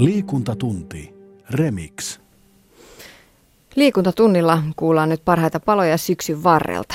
Liikuntatunti. 0.00 1.14
Remix. 1.50 2.20
Liikuntatunnilla 3.74 4.62
kuullaan 4.76 5.08
nyt 5.08 5.24
parhaita 5.24 5.60
paloja 5.60 5.98
syksyn 5.98 6.42
varrelta. 6.44 6.94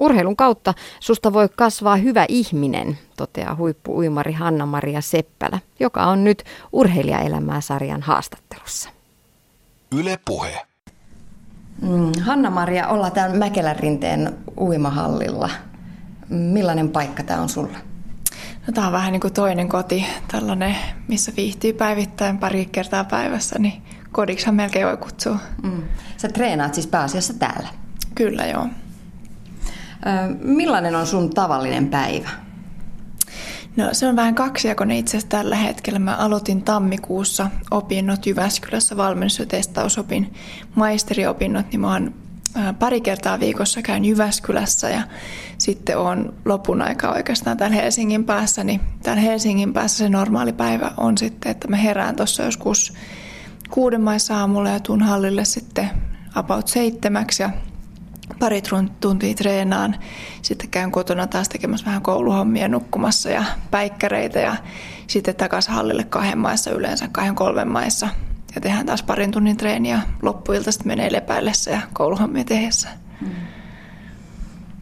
Urheilun 0.00 0.36
kautta 0.36 0.74
susta 1.00 1.32
voi 1.32 1.48
kasvaa 1.56 1.96
hyvä 1.96 2.24
ihminen, 2.28 2.98
toteaa 3.16 3.54
huippuuimari 3.54 4.32
Hanna-Maria 4.32 5.00
Seppälä, 5.00 5.58
joka 5.80 6.06
on 6.06 6.24
nyt 6.24 6.44
Urheilijaelämää 6.72 7.60
sarjan 7.60 8.02
haastattelussa. 8.02 8.90
Yle 9.92 10.18
Puhe. 10.24 10.66
Mm, 11.82 12.12
Hanna-Maria, 12.20 12.88
ollaan 12.88 13.12
täällä 13.12 13.36
Mäkelän 13.36 13.76
rinteen 13.76 14.38
uimahallilla. 14.60 15.50
Millainen 16.28 16.88
paikka 16.88 17.22
tämä 17.22 17.42
on 17.42 17.48
sulla? 17.48 17.89
No, 18.70 18.74
tämä 18.74 18.86
on 18.86 18.92
vähän 18.92 19.12
niin 19.12 19.20
kuin 19.20 19.32
toinen 19.32 19.68
koti, 19.68 20.06
tällainen, 20.28 20.76
missä 21.08 21.32
viihtyy 21.36 21.72
päivittäin 21.72 22.38
pari 22.38 22.68
kertaa 22.72 23.04
päivässä, 23.04 23.58
niin 23.58 23.82
kodiksi 24.12 24.52
melkein 24.52 24.86
voi 24.86 24.96
kutsua. 24.96 25.38
Mm. 25.62 25.82
Sä 26.16 26.28
treenaat 26.28 26.74
siis 26.74 26.86
pääasiassa 26.86 27.34
täällä? 27.34 27.68
Kyllä, 28.14 28.46
joo. 28.46 28.62
Ö, 28.62 28.68
millainen 30.42 30.94
on 30.94 31.06
sun 31.06 31.30
tavallinen 31.30 31.88
päivä? 31.88 32.30
No 33.76 33.88
se 33.92 34.08
on 34.08 34.16
vähän 34.16 34.34
kaksijakoinen 34.34 34.96
itse 34.96 35.10
asiassa 35.10 35.28
tällä 35.28 35.56
hetkellä. 35.56 35.98
Mä 35.98 36.16
aloitin 36.16 36.62
tammikuussa 36.62 37.50
opinnot 37.70 38.26
Jyväskylässä, 38.26 38.96
valmennus- 38.96 39.38
ja 39.38 39.46
testausopin 39.46 40.34
maisteriopinnot, 40.74 41.66
niin 41.70 41.80
mä 41.80 41.92
oon 41.92 42.14
pari 42.78 43.00
kertaa 43.00 43.40
viikossa 43.40 43.82
käyn 43.82 44.04
Jyväskylässä 44.04 44.88
ja 44.88 45.02
sitten 45.58 45.98
on 45.98 46.34
lopun 46.44 46.82
aika 46.82 47.12
oikeastaan 47.12 47.56
täällä 47.56 47.76
Helsingin 47.76 48.24
päässä, 48.24 48.64
niin 48.64 48.80
täällä 49.02 49.22
Helsingin 49.22 49.72
päässä 49.72 49.98
se 49.98 50.08
normaali 50.08 50.52
päivä 50.52 50.90
on 50.96 51.18
sitten, 51.18 51.50
että 51.50 51.68
mä 51.68 51.76
herään 51.76 52.16
tuossa 52.16 52.42
joskus 52.42 52.92
kuuden 53.70 54.00
maissa 54.00 54.38
aamulla 54.38 54.68
ja 54.68 54.80
tuun 54.80 55.02
hallille 55.02 55.44
sitten 55.44 55.90
about 56.34 56.68
seitsemäksi 56.68 57.42
ja 57.42 57.50
pari 58.38 58.62
tuntia 59.00 59.34
treenaan. 59.34 59.96
Sitten 60.42 60.68
käyn 60.68 60.90
kotona 60.90 61.26
taas 61.26 61.48
tekemässä 61.48 61.86
vähän 61.86 62.02
kouluhommia 62.02 62.68
nukkumassa 62.68 63.30
ja 63.30 63.44
päikkäreitä 63.70 64.40
ja 64.40 64.56
sitten 65.06 65.36
takaisin 65.36 65.74
hallille 65.74 66.04
kahden 66.04 66.38
maissa 66.38 66.70
yleensä, 66.70 67.08
kahden 67.12 67.34
kolmen 67.34 67.68
maissa. 67.68 68.08
Ja 68.54 68.60
tehdään 68.60 68.86
taas 68.86 69.02
parin 69.02 69.30
tunnin 69.30 69.56
treeniä 69.56 70.00
loppuilta 70.22 70.72
sitten 70.72 70.88
menee 70.88 71.12
lepäillessä 71.12 71.70
ja 71.70 71.80
kouluhommia 71.92 72.44
tehdessä. 72.44 72.88
Mm. 73.20 73.28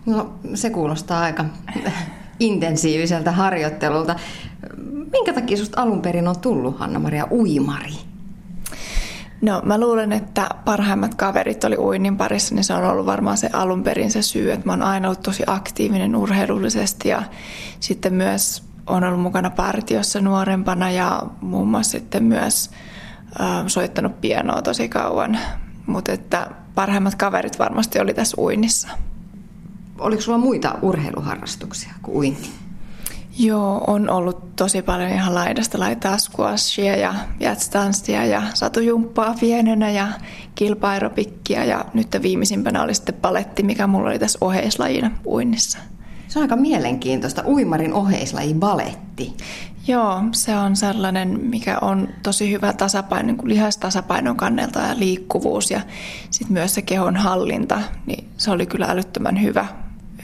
No 0.06 0.34
se 0.54 0.70
kuulostaa 0.70 1.20
aika 1.20 1.44
intensiiviseltä 2.40 3.32
harjoittelulta. 3.32 4.16
Minkä 5.12 5.32
takia 5.32 5.56
sinusta 5.56 5.82
alun 5.82 6.02
perin 6.02 6.28
on 6.28 6.38
tullut 6.38 6.78
Hanna-Maria 6.78 7.26
uimari? 7.30 7.92
No 9.42 9.62
mä 9.64 9.80
luulen, 9.80 10.12
että 10.12 10.48
parhaimmat 10.64 11.14
kaverit 11.14 11.64
oli 11.64 11.76
uinnin 11.76 12.16
parissa, 12.16 12.54
niin 12.54 12.64
se 12.64 12.74
on 12.74 12.84
ollut 12.84 13.06
varmaan 13.06 13.36
se 13.36 13.50
alun 13.52 13.82
perin 13.82 14.10
se 14.10 14.22
syy, 14.22 14.52
että 14.52 14.66
mä 14.66 14.72
oon 14.72 14.82
aina 14.82 15.08
ollut 15.08 15.22
tosi 15.22 15.42
aktiivinen 15.46 16.16
urheilullisesti 16.16 17.08
ja 17.08 17.22
sitten 17.80 18.14
myös 18.14 18.62
on 18.86 19.04
ollut 19.04 19.20
mukana 19.20 19.50
partiossa 19.50 20.20
nuorempana 20.20 20.90
ja 20.90 21.22
muun 21.40 21.68
muassa 21.68 21.90
sitten 21.90 22.24
myös 22.24 22.70
soittanut 23.66 24.20
pianoa 24.20 24.62
tosi 24.62 24.88
kauan. 24.88 25.38
Mutta 25.86 26.12
että 26.12 26.50
parhaimmat 26.74 27.14
kaverit 27.14 27.58
varmasti 27.58 28.00
oli 28.00 28.14
tässä 28.14 28.36
uinnissa. 28.40 28.88
Oliko 29.98 30.22
sulla 30.22 30.38
muita 30.38 30.78
urheiluharrastuksia 30.82 31.92
kuin 32.02 32.16
uinti? 32.16 32.50
Joo, 33.38 33.84
on 33.86 34.10
ollut 34.10 34.56
tosi 34.56 34.82
paljon 34.82 35.10
ihan 35.10 35.34
laidasta 35.34 35.78
laitaa 35.78 36.18
squashia 36.18 36.96
ja 36.96 37.14
jätstanssia 37.40 38.24
ja 38.24 38.42
satujumppaa 38.54 39.34
pienenä 39.40 39.90
ja 39.90 40.08
kilpaeropikkia 40.54 41.64
ja 41.64 41.84
nyt 41.94 42.08
viimeisimpänä 42.22 42.82
oli 42.82 42.94
sitten 42.94 43.14
paletti, 43.14 43.62
mikä 43.62 43.86
mulla 43.86 44.08
oli 44.08 44.18
tässä 44.18 44.38
oheislajina 44.40 45.10
uinnissa. 45.26 45.78
Se 46.28 46.38
on 46.38 46.42
aika 46.42 46.56
mielenkiintoista, 46.56 47.42
uimarin 47.46 47.92
oheislaji 47.92 48.54
baletti. 48.54 49.36
Joo, 49.88 50.22
se 50.32 50.56
on 50.56 50.76
sellainen, 50.76 51.40
mikä 51.42 51.78
on 51.80 52.08
tosi 52.22 52.52
hyvä 52.52 52.72
tasapaino, 52.72 53.26
niin 53.26 53.36
kuin 53.36 53.48
lihastasapainon 53.48 54.36
kannalta 54.36 54.80
ja 54.80 54.98
liikkuvuus 54.98 55.70
ja 55.70 55.80
sitten 56.30 56.52
myös 56.52 56.74
se 56.74 56.82
kehon 56.82 57.16
hallinta, 57.16 57.80
niin 58.06 58.28
se 58.36 58.50
oli 58.50 58.66
kyllä 58.66 58.86
älyttömän 58.86 59.42
hyvä, 59.42 59.66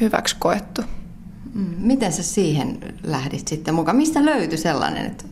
hyväksi 0.01 0.37
koettu. 0.39 0.83
Mm, 1.55 1.75
miten 1.79 2.13
sä 2.13 2.23
siihen 2.23 2.79
lähdit 3.03 3.49
sitten 3.49 3.75
mukaan? 3.75 3.97
Mistä 3.97 4.25
löytyi 4.25 4.59
sellainen, 4.59 5.07
että 5.07 5.25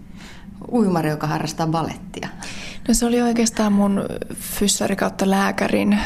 uimari, 0.72 1.10
joka 1.10 1.26
harrastaa 1.26 1.66
balettia? 1.66 2.28
No 2.88 2.94
se 2.94 3.06
oli 3.06 3.22
oikeastaan 3.22 3.72
mun 3.72 4.04
fyssari 4.34 4.97
kautta 4.97 5.31
lääkärin 5.31 5.93
äh, 5.93 6.00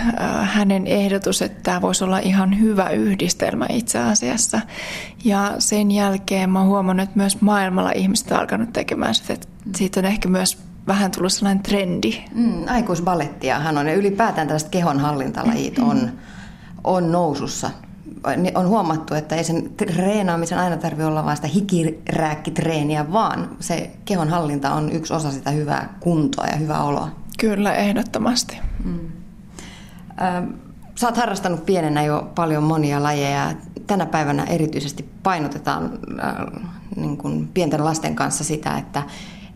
hänen 0.55 0.87
ehdotus, 0.87 1.43
että 1.43 1.63
tämä 1.63 1.81
voisi 1.81 2.05
olla 2.05 2.19
ihan 2.19 2.61
hyvä 2.61 2.91
yhdistelmä 2.91 3.67
itse 3.71 3.99
asiassa. 3.99 4.61
Ja 5.25 5.55
sen 5.59 5.91
jälkeen 5.91 6.51
mä 6.51 6.65
huomannut, 6.65 7.05
että 7.05 7.19
myös 7.19 7.41
maailmalla 7.41 7.91
ihmiset 7.91 8.31
on 8.31 8.39
alkanut 8.39 8.73
tekemään 8.73 9.15
sitä, 9.15 9.33
että 9.33 9.49
siitä 9.77 10.01
on 10.01 10.07
ehkä 10.07 10.29
myös 10.29 10.59
vähän 10.87 11.11
tullut 11.11 11.33
sellainen 11.33 11.63
trendi. 11.63 12.25
Mm, 12.35 12.69
aikuisbalettiahan 12.69 13.79
on 13.79 13.87
ja 13.87 13.95
ylipäätään 13.95 14.47
tällaiset 14.47 14.69
kehonhallintalajit 14.69 15.79
on, 15.79 16.11
on 16.85 17.13
nousussa 17.13 17.71
on 18.55 18.69
huomattu, 18.69 19.15
että 19.15 19.37
ei 19.37 19.45
sen 19.45 19.71
treenaamisen 19.77 20.59
aina 20.59 20.77
tarvitse 20.77 21.05
olla 21.05 21.25
vain 21.25 21.37
sitä 21.37 21.49
hikirääkkitreeniä, 21.49 23.13
vaan 23.13 23.51
se 23.61 23.91
kehon 24.05 24.29
hallinta 24.29 24.75
on 24.75 24.93
yksi 24.93 25.15
osa 25.15 25.31
sitä 25.31 25.51
hyvää 25.51 25.95
kuntoa 26.01 26.47
ja 26.47 26.57
hyvää 26.57 26.83
oloa. 26.83 27.11
Kyllä, 27.39 27.75
ehdottomasti. 27.75 28.59
Mm. 28.85 28.99
Sä 30.95 31.07
oot 31.07 31.17
harrastanut 31.17 31.67
pienenä 31.67 32.03
jo 32.03 32.33
paljon 32.35 32.63
monia 32.63 33.03
lajeja. 33.03 33.53
Tänä 33.87 34.07
päivänä 34.07 34.45
erityisesti 34.45 35.09
painotetaan 35.23 35.99
niin 36.97 37.17
kuin 37.17 37.49
pienten 37.55 37.85
lasten 37.85 38.15
kanssa 38.15 38.45
sitä, 38.45 38.79
että, 38.79 39.03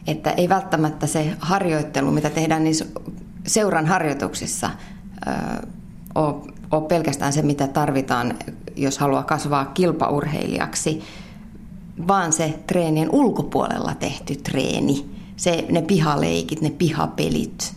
että 0.07 0.31
ei 0.31 0.49
välttämättä 0.49 1.07
se 1.07 1.37
harjoittelu, 1.39 2.11
mitä 2.11 2.31
tehdään 2.31 2.65
niissä 2.65 2.85
seuran 3.47 3.87
harjoituksissa, 3.87 4.71
ole, 6.15 6.60
ole 6.71 6.83
pelkästään 6.89 7.33
se, 7.33 7.43
mitä 7.43 7.69
tarvitaan, 7.69 8.35
jos 8.77 8.99
haluaa 8.99 9.23
kasvaa 9.23 9.65
kilpaurheilijaksi, 9.65 11.03
vaan 12.09 12.33
se 12.33 12.59
treenien 12.67 13.11
ulkopuolella 13.11 13.95
tehty 13.95 14.37
treeni, 14.37 15.07
se, 15.37 15.65
ne 15.71 15.83
pihaleikit, 15.83 16.61
ne 16.61 16.71
pihapelit. 16.71 17.75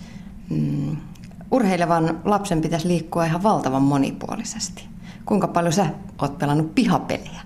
Mm. 0.49 0.97
Urheilevan 1.51 2.21
lapsen 2.25 2.61
pitäisi 2.61 2.87
liikkua 2.87 3.25
ihan 3.25 3.43
valtavan 3.43 3.81
monipuolisesti. 3.81 4.85
Kuinka 5.25 5.47
paljon 5.47 5.73
sä 5.73 5.85
oot 6.21 6.37
pelannut 6.37 6.75
pihapelejä? 6.75 7.41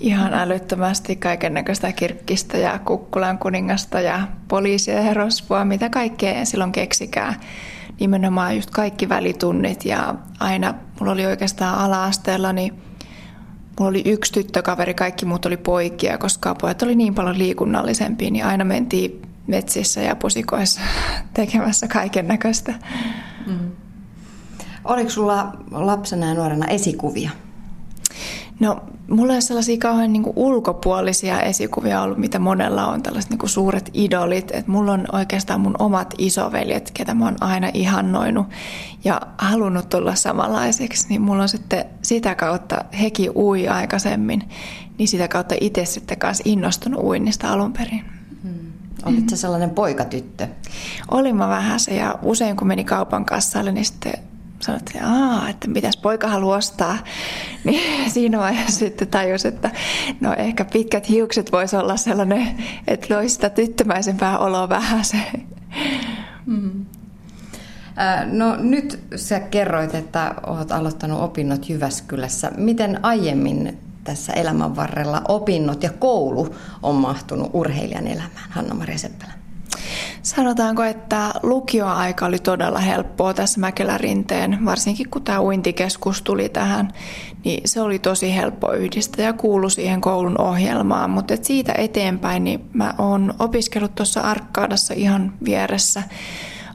Ihan 0.00 0.34
älyttömästi 0.34 1.16
kaiken 1.16 1.54
näköistä 1.54 1.92
kirkkistä 1.92 2.58
ja 2.58 2.78
kukkulan 2.78 3.38
kuningasta 3.38 4.00
ja 4.00 4.28
poliisia 4.48 5.02
ja 5.02 5.14
rosvoa, 5.14 5.64
mitä 5.64 5.90
kaikkea 5.90 6.44
silloin 6.44 6.72
keksikää 6.72 7.34
nimenomaan 8.00 8.56
just 8.56 8.70
kaikki 8.70 9.08
välitunnit 9.08 9.84
ja 9.84 10.14
aina 10.40 10.74
mulla 11.00 11.12
oli 11.12 11.26
oikeastaan 11.26 11.78
ala-asteella, 11.78 12.52
niin 12.52 12.74
mulla 13.78 13.88
oli 13.90 14.02
yksi 14.04 14.32
tyttökaveri, 14.32 14.94
kaikki 14.94 15.26
muut 15.26 15.46
oli 15.46 15.56
poikia, 15.56 16.18
koska 16.18 16.54
pojat 16.54 16.82
oli 16.82 16.94
niin 16.94 17.14
paljon 17.14 17.38
liikunnallisempia, 17.38 18.30
niin 18.30 18.44
aina 18.44 18.64
mentiin 18.64 19.22
metsissä 19.46 20.02
ja 20.02 20.16
pusikoissa 20.16 20.80
tekemässä 21.34 21.88
kaiken 21.88 22.28
näköistä. 22.28 22.74
Mm. 23.46 23.70
Oliko 24.84 25.10
sulla 25.10 25.52
lapsena 25.70 26.26
ja 26.26 26.34
nuorena 26.34 26.66
esikuvia? 26.66 27.30
No, 28.60 28.80
mulla 29.08 29.32
ei 29.32 29.36
ole 29.36 29.40
sellaisia 29.40 29.78
kauhean 29.78 30.12
niin 30.12 30.32
ulkopuolisia 30.36 31.40
esikuvia 31.40 32.02
ollut, 32.02 32.18
mitä 32.18 32.38
monella 32.38 32.86
on, 32.86 33.02
tällaiset 33.02 33.30
niin 33.30 33.48
suuret 33.48 33.90
idolit. 33.94 34.50
Et 34.50 34.66
mulla 34.66 34.92
on 34.92 35.06
oikeastaan 35.12 35.60
mun 35.60 35.74
omat 35.78 36.14
isoveljet, 36.18 36.90
ketä 36.90 37.14
mä 37.14 37.24
oon 37.24 37.36
aina 37.40 37.70
ihannoinut 37.74 38.46
ja 39.04 39.20
halunnut 39.38 39.88
tulla 39.88 40.14
samanlaiseksi. 40.14 41.08
Niin 41.08 41.22
mulla 41.22 41.42
on 41.42 41.48
sitten 41.48 41.84
sitä 42.02 42.34
kautta, 42.34 42.84
heki 43.00 43.30
ui 43.36 43.68
aikaisemmin, 43.68 44.48
niin 44.98 45.08
sitä 45.08 45.28
kautta 45.28 45.54
itse 45.60 45.84
sitten 45.84 46.18
kanssa 46.18 46.44
innostunut 46.46 47.02
uinnista 47.02 47.52
alun 47.52 47.72
perin. 47.72 48.04
Hmm. 48.42 48.72
Olitko 49.04 49.36
sellainen 49.36 49.70
poikatyttö? 49.70 50.48
Olin 51.10 51.36
mä 51.36 51.48
vähän 51.48 51.80
se 51.80 51.94
ja 51.94 52.18
usein 52.22 52.56
kun 52.56 52.68
meni 52.68 52.84
kaupan 52.84 53.24
kassalle, 53.24 53.72
niin 53.72 53.84
sitten 53.84 54.27
sanottiin, 54.60 54.96
että, 54.96 55.48
että 55.48 55.68
mitäs 55.68 55.96
poika 55.96 56.28
haluaa 56.28 56.56
ostaa, 56.56 56.98
niin 57.64 58.10
siinä 58.10 58.38
vaiheessa 58.38 58.78
sitten 58.78 59.08
tajus, 59.08 59.46
että 59.46 59.70
no 60.20 60.34
ehkä 60.34 60.64
pitkät 60.64 61.08
hiukset 61.08 61.52
voisi 61.52 61.76
olla 61.76 61.96
sellainen, 61.96 62.48
että 62.86 63.14
loisi 63.14 63.34
sitä 63.34 63.50
tyttömäisempää 63.50 64.38
oloa 64.38 64.68
vähän 64.68 65.04
se. 65.04 65.18
Mm. 66.46 66.86
No 68.32 68.56
nyt 68.56 69.00
sä 69.16 69.40
kerroit, 69.40 69.94
että 69.94 70.34
olet 70.46 70.72
aloittanut 70.72 71.22
opinnot 71.22 71.68
Jyväskylässä. 71.68 72.52
Miten 72.56 73.04
aiemmin 73.04 73.78
tässä 74.04 74.32
elämän 74.32 74.76
varrella 74.76 75.22
opinnot 75.28 75.82
ja 75.82 75.90
koulu 75.92 76.56
on 76.82 76.94
mahtunut 76.94 77.50
urheilijan 77.52 78.06
elämään, 78.06 78.50
Hanna-Maria 78.50 78.98
Seppälä? 78.98 79.37
Sanotaanko, 80.28 80.82
että 80.82 81.30
lukioaika 81.42 82.26
oli 82.26 82.38
todella 82.38 82.78
helppoa 82.78 83.34
tässä 83.34 83.60
Mäkelän 83.60 84.00
rinteen, 84.00 84.64
varsinkin 84.64 85.10
kun 85.10 85.22
tämä 85.22 85.42
uintikeskus 85.42 86.22
tuli 86.22 86.48
tähän, 86.48 86.92
niin 87.44 87.60
se 87.64 87.80
oli 87.80 87.98
tosi 87.98 88.34
helppo 88.34 88.72
yhdistää 88.72 89.24
ja 89.24 89.32
kuulu 89.32 89.70
siihen 89.70 90.00
koulun 90.00 90.40
ohjelmaan. 90.40 91.10
Mutta 91.10 91.34
siitä 91.42 91.74
eteenpäin 91.78 92.44
niin 92.44 92.64
mä 92.72 92.94
oon 92.98 93.34
opiskellut 93.38 93.94
tuossa 93.94 94.20
Arkkaadassa 94.20 94.94
ihan 94.94 95.32
vieressä 95.44 96.02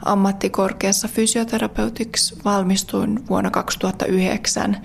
ammattikorkeassa 0.05 1.07
fysioterapeutiksi, 1.07 2.35
valmistuin 2.45 3.27
vuonna 3.29 3.51
2009 3.51 4.77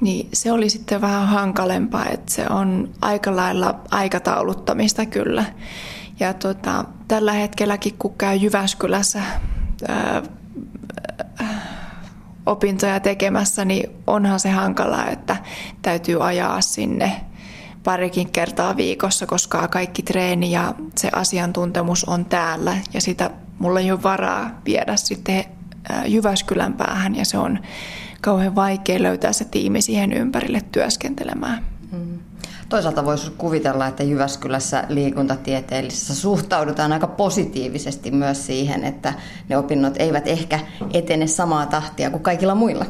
niin 0.00 0.28
se 0.32 0.52
oli 0.52 0.70
sitten 0.70 1.00
vähän 1.00 1.28
hankalempaa, 1.28 2.06
että 2.06 2.32
se 2.32 2.46
on 2.50 2.90
aika 3.00 3.36
lailla 3.36 3.80
aikatauluttamista 3.90 5.06
kyllä. 5.06 5.44
Ja 6.22 6.34
tota, 6.34 6.84
tällä 7.08 7.32
hetkelläkin, 7.32 7.94
kun 7.98 8.14
käy 8.18 8.36
Jyväskylässä 8.36 9.22
ää, 9.88 10.22
opintoja 12.46 13.00
tekemässä, 13.00 13.64
niin 13.64 13.90
onhan 14.06 14.40
se 14.40 14.50
hankalaa, 14.50 15.10
että 15.10 15.36
täytyy 15.82 16.26
ajaa 16.26 16.60
sinne 16.60 17.20
parikin 17.84 18.30
kertaa 18.30 18.76
viikossa, 18.76 19.26
koska 19.26 19.68
kaikki 19.68 20.02
treeni 20.02 20.50
ja 20.50 20.74
se 20.96 21.08
asiantuntemus 21.12 22.04
on 22.04 22.24
täällä 22.24 22.76
ja 22.94 23.00
sitä 23.00 23.30
mulla 23.58 23.80
ei 23.80 23.92
ole 23.92 24.02
varaa 24.02 24.50
viedä 24.64 24.96
sitten 24.96 25.44
Jyväskylän 26.06 26.74
päähän 26.74 27.16
ja 27.16 27.24
se 27.24 27.38
on 27.38 27.58
kauhean 28.20 28.54
vaikea 28.54 29.02
löytää 29.02 29.32
se 29.32 29.44
tiimi 29.44 29.82
siihen 29.82 30.12
ympärille 30.12 30.60
työskentelemään. 30.72 31.71
Toisaalta 32.72 33.04
voisi 33.04 33.30
kuvitella, 33.38 33.86
että 33.86 34.02
Jyväskylässä 34.02 34.84
liikuntatieteellisessä 34.88 36.14
suhtaudutaan 36.14 36.92
aika 36.92 37.06
positiivisesti 37.06 38.10
myös 38.10 38.46
siihen, 38.46 38.84
että 38.84 39.14
ne 39.48 39.56
opinnot 39.56 39.94
eivät 39.98 40.28
ehkä 40.28 40.60
etene 40.92 41.26
samaa 41.26 41.66
tahtia 41.66 42.10
kuin 42.10 42.22
kaikilla 42.22 42.54
muilla. 42.54 42.84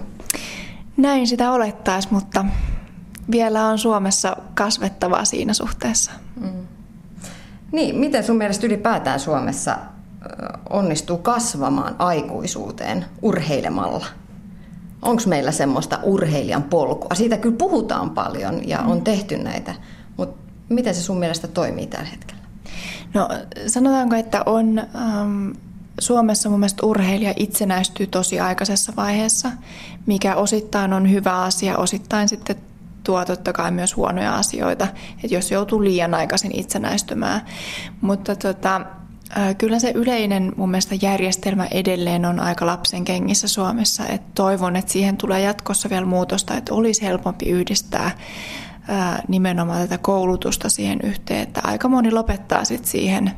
Näin 0.96 1.26
sitä 1.26 1.52
olettaisi, 1.52 2.08
mutta 2.11 2.44
vielä 3.31 3.67
on 3.67 3.79
Suomessa 3.79 4.37
kasvettavaa 4.55 5.25
siinä 5.25 5.55
suhteessa. 5.55 6.11
Mm. 6.40 6.67
Niin, 7.73 7.96
miten 7.96 8.25
sun 8.25 8.37
mielestä 8.37 8.67
ylipäätään 8.67 9.20
Suomessa 9.20 9.76
onnistuu 10.70 11.19
kasvamaan 11.19 11.96
aikuisuuteen 11.99 13.05
urheilemalla? 13.23 14.06
Onko 15.03 15.23
meillä 15.27 15.53
semmoista 15.53 15.99
urheilijan 16.03 16.63
polkua? 16.63 17.15
Siitä 17.15 17.37
kyllä 17.37 17.57
puhutaan 17.57 18.11
paljon 18.11 18.69
ja 18.69 18.79
on 18.81 18.97
mm. 18.97 19.05
tehty 19.05 19.39
näitä, 19.39 19.75
mutta 20.17 20.53
miten 20.69 20.95
se 20.95 21.03
sun 21.03 21.19
mielestä 21.19 21.49
toimii 21.49 21.87
tällä 21.87 22.09
hetkellä? 22.09 22.43
No 23.15 23.29
sanotaanko, 23.67 24.17
että 24.17 24.43
on 24.47 24.79
ähm, 24.79 25.51
Suomessa 26.01 26.49
mun 26.49 26.61
mielestä 26.61 26.87
urheilija 26.87 27.33
itsenäistyy 27.37 28.07
tosi 28.07 28.41
aikaisessa 28.41 28.93
vaiheessa, 28.97 29.51
mikä 30.07 30.37
osittain 30.37 30.93
on 30.93 31.11
hyvä 31.11 31.43
asia, 31.43 31.77
osittain 31.77 32.29
sitten 32.29 32.57
tuo 33.05 33.25
totta 33.25 33.53
kai 33.53 33.71
myös 33.71 33.97
huonoja 33.97 34.35
asioita, 34.35 34.89
että 35.25 35.35
jos 35.35 35.51
joutuu 35.51 35.85
liian 35.85 36.15
aikaisin 36.15 36.59
itsenäistymään. 36.59 37.41
Mutta 38.01 38.37
tota, 38.37 38.81
Kyllä 39.58 39.79
se 39.79 39.90
yleinen 39.94 40.52
mun 40.56 40.70
mielestä 40.70 40.94
järjestelmä 41.02 41.67
edelleen 41.70 42.25
on 42.25 42.40
aika 42.40 42.67
lapsen 42.67 43.05
kengissä 43.05 43.49
Suomessa. 43.49 44.06
Et 44.06 44.34
toivon, 44.34 44.76
että 44.76 44.93
siihen 44.93 45.17
tulee 45.17 45.40
jatkossa 45.40 45.90
vielä 45.90 46.06
muutosta, 46.06 46.56
että 46.56 46.75
olisi 46.75 47.02
helpompi 47.02 47.46
yhdistää 47.46 48.11
nimenomaan 49.29 49.81
tätä 49.81 49.99
koulutusta 49.99 50.69
siihen 50.69 50.99
yhteen, 51.02 51.43
että 51.43 51.61
aika 51.64 51.88
moni 51.88 52.11
lopettaa 52.11 52.64
sitten 52.64 52.90
siihen 52.90 53.31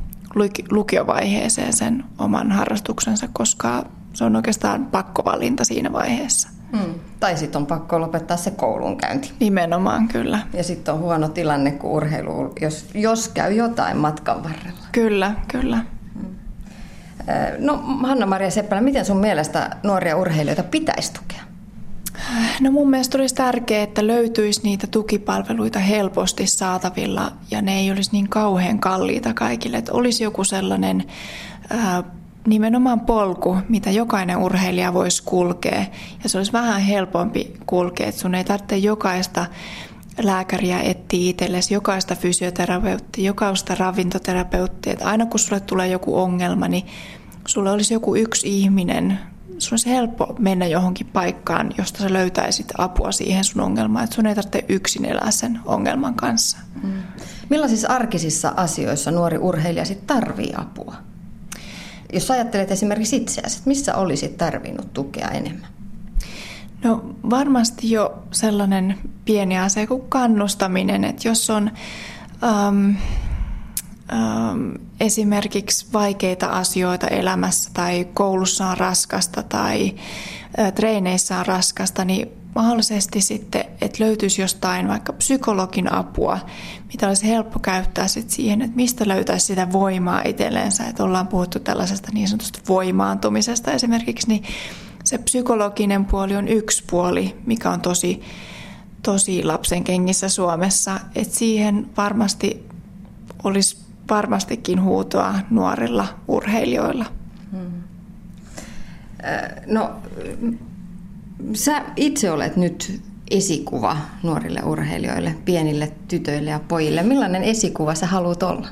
lukiovaiheeseen 0.71 1.73
sen 1.73 2.05
oman 2.19 2.53
harrastuksensa, 2.53 3.29
koska 3.33 3.85
se 4.13 4.25
on 4.25 4.37
oikeastaan 4.37 4.87
pakkovalinta 4.87 5.65
siinä 5.65 5.93
vaiheessa. 5.93 6.49
Hmm. 6.79 6.95
Tai 7.21 7.37
sitten 7.37 7.61
on 7.61 7.67
pakko 7.67 8.01
lopettaa 8.01 8.37
se 8.37 8.51
koulunkäynti. 8.51 9.33
Nimenomaan, 9.41 10.09
kyllä. 10.09 10.39
Ja 10.53 10.65
sitten 10.65 10.95
on 10.95 11.01
huono 11.01 11.29
tilanne, 11.29 11.71
kun 11.71 11.91
urheilu, 11.91 12.53
jos, 12.61 12.87
jos 12.95 13.29
käy 13.29 13.53
jotain 13.53 13.97
matkan 13.97 14.45
varrella. 14.45 14.87
Kyllä, 14.93 15.35
kyllä. 15.49 15.85
Hmm. 16.15 16.35
No 17.59 17.83
Hanna-Maria 18.03 18.51
Seppälä, 18.51 18.81
miten 18.81 19.05
sun 19.05 19.17
mielestä 19.17 19.77
nuoria 19.83 20.17
urheilijoita 20.17 20.63
pitäisi 20.63 21.13
tukea? 21.13 21.43
No 22.61 22.71
mun 22.71 22.91
mielestä 22.91 23.19
olisi 23.19 23.35
tärkeää, 23.35 23.83
että 23.83 24.07
löytyisi 24.07 24.61
niitä 24.63 24.87
tukipalveluita 24.87 25.79
helposti 25.79 26.47
saatavilla 26.47 27.33
ja 27.51 27.63
ne 27.63 27.79
ei 27.79 27.91
olisi 27.91 28.11
niin 28.13 28.29
kauhean 28.29 28.79
kalliita 28.79 29.35
kaikille. 29.35 29.77
Että 29.77 29.93
olisi 29.93 30.25
joku 30.25 30.45
sellainen 30.45 31.05
nimenomaan 32.47 33.01
polku, 33.01 33.57
mitä 33.69 33.91
jokainen 33.91 34.37
urheilija 34.37 34.95
voisi 34.95 35.23
kulkea. 35.23 35.85
Ja 36.23 36.29
se 36.29 36.39
olisi 36.39 36.53
vähän 36.53 36.81
helpompi 36.81 37.57
kulkea, 37.67 38.07
että 38.07 38.21
sun 38.21 38.35
ei 38.35 38.45
tarvitse 38.45 38.77
jokaista 38.77 39.47
lääkäriä 40.23 40.81
etsiä 40.81 41.31
itsellesi, 41.31 41.75
jokaista 41.75 42.15
fysioterapeuttia, 42.15 43.25
jokaista 43.25 43.75
ravintoterapeuttia. 43.75 44.93
Että 44.93 45.09
aina 45.09 45.27
kun 45.27 45.41
sulle 45.41 45.61
tulee 45.61 45.89
joku 45.89 46.19
ongelma, 46.19 46.69
niin 46.69 46.87
sulla 47.47 47.73
olisi 47.73 47.95
joku 47.95 48.17
yksi 48.17 48.61
ihminen, 48.61 49.19
sun 49.59 49.73
olisi 49.73 49.91
helppo 49.91 50.37
mennä 50.39 50.67
johonkin 50.67 51.07
paikkaan, 51.07 51.73
josta 51.79 51.99
sä 51.99 52.13
löytäisit 52.13 52.73
apua 52.79 53.13
siihen 53.13 53.45
sun 53.45 53.63
ongelmaan. 53.63 54.05
Että 54.05 54.17
sun 54.17 54.27
ei 54.27 54.35
tarvitse 54.35 54.65
yksin 54.69 55.05
elää 55.05 55.31
sen 55.31 55.61
ongelman 55.65 56.15
kanssa. 56.15 56.59
Hmm. 56.83 56.93
Millaisissa 57.51 57.89
arkisissa 57.89 58.53
asioissa 58.57 59.11
nuori 59.11 59.39
urheilija 59.39 59.85
sitten 59.85 60.07
tarvii 60.07 60.53
apua? 60.57 60.95
Jos 62.13 62.31
ajattelet 62.31 62.71
esimerkiksi 62.71 63.17
itseäsi, 63.17 63.57
että 63.57 63.69
missä 63.69 63.95
olisit 63.95 64.37
tarvinnut 64.37 64.93
tukea 64.93 65.29
enemmän? 65.29 65.69
No 66.85 67.05
varmasti 67.31 67.91
jo 67.91 68.23
sellainen 68.31 68.99
pieni 69.25 69.59
asia 69.59 69.87
kuin 69.87 70.03
kannustaminen, 70.09 71.05
että 71.05 71.29
jos 71.29 71.51
on 71.51 71.71
um, 72.69 72.97
um, 74.13 74.75
esimerkiksi 75.01 75.87
vaikeita 75.93 76.47
asioita 76.47 77.09
elämässä 77.09 77.71
tai 77.75 78.09
koulussa 78.15 78.67
on 78.67 78.79
raskasta 78.79 79.43
tai 79.43 79.95
uh, 79.95 80.73
treeneissä 80.73 81.39
on 81.39 81.47
raskasta, 81.47 82.05
niin 82.05 82.44
mahdollisesti 82.55 83.21
sitten, 83.21 83.65
että 83.81 84.05
löytyisi 84.05 84.43
jostain 84.43 84.89
vaikka 84.89 85.13
psykologin 85.13 85.93
apua, 85.93 86.39
mitä 86.93 87.09
olisi 87.09 87.29
helppo 87.29 87.59
käyttää 87.59 88.09
sitten 88.09 88.37
siihen, 88.37 88.63
että 88.63 88.77
mistä 88.77 89.09
löytäisi 89.09 89.47
sitä 89.47 89.73
voimaa 89.73 90.23
itsellensä. 90.25 90.85
Että 90.85 91.05
ollaan 91.05 91.29
puhuttu 91.29 91.61
tällaisesta 91.61 92.09
niin 92.13 92.29
sanotusta 92.29 92.61
voimaantumisesta 92.69 93.73
esimerkiksi, 93.73 94.29
niin 94.29 94.43
se 95.05 95.19
psykologinen 95.19 96.05
puoli 96.05 96.37
on 96.37 96.49
yksi 96.49 96.85
puoli, 96.91 97.37
mikä 97.47 97.71
on 97.71 97.81
tosi, 97.81 98.23
tosi 99.03 99.45
lapsen 99.45 99.85
kengissä 99.85 100.29
Suomessa. 100.29 101.01
Että 101.15 101.35
siihen 101.35 101.87
varmasti 101.97 102.67
olisi 103.45 103.85
varmastikin 104.11 104.83
huutoa 104.83 105.35
nuorilla 105.51 106.09
urheilijoilla. 106.29 107.07
Hmm. 107.51 107.83
No 109.67 109.91
Sä 111.53 111.83
itse 111.97 112.31
olet 112.31 112.57
nyt 112.57 113.01
esikuva 113.31 113.97
nuorille 114.23 114.61
urheilijoille, 114.65 115.37
pienille 115.45 115.93
tytöille 116.09 116.51
ja 116.51 116.61
pojille. 116.69 117.03
Millainen 117.03 117.43
esikuva 117.43 117.95
sä 117.95 118.07
haluat 118.07 118.43
olla? 118.43 118.69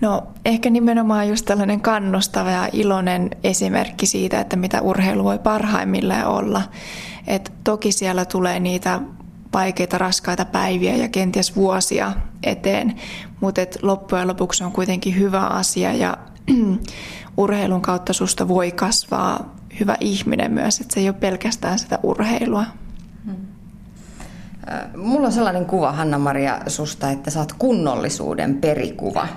No 0.00 0.22
ehkä 0.44 0.70
nimenomaan 0.70 1.28
just 1.28 1.46
tällainen 1.46 1.80
kannustava 1.80 2.50
ja 2.50 2.68
iloinen 2.72 3.30
esimerkki 3.44 4.06
siitä, 4.06 4.40
että 4.40 4.56
mitä 4.56 4.80
urheilu 4.80 5.24
voi 5.24 5.38
parhaimmillaan 5.38 6.26
olla. 6.26 6.62
Et 7.26 7.52
toki 7.64 7.92
siellä 7.92 8.24
tulee 8.24 8.60
niitä 8.60 9.00
vaikeita, 9.52 9.98
raskaita 9.98 10.44
päiviä 10.44 10.96
ja 10.96 11.08
kenties 11.08 11.56
vuosia 11.56 12.12
eteen, 12.42 12.94
mutta 13.40 13.60
loppujen 13.82 14.28
lopuksi 14.28 14.64
on 14.64 14.72
kuitenkin 14.72 15.18
hyvä 15.18 15.46
asia 15.46 15.92
ja 15.92 16.16
urheilun 17.36 17.82
kautta 17.82 18.12
susta 18.12 18.48
voi 18.48 18.72
kasvaa 18.72 19.59
hyvä 19.80 19.96
ihminen 20.00 20.52
myös, 20.52 20.80
että 20.80 20.94
se 20.94 21.00
ei 21.00 21.08
ole 21.08 21.16
pelkästään 21.20 21.78
sitä 21.78 21.98
urheilua. 22.02 22.64
Hmm. 23.24 23.36
Mulla 24.96 25.26
on 25.26 25.32
sellainen 25.32 25.66
kuva, 25.66 25.92
Hanna-Maria, 25.92 26.60
susta, 26.66 27.10
että 27.10 27.30
sä 27.30 27.40
oot 27.40 27.52
kunnollisuuden 27.52 28.54
perikuva. 28.54 29.28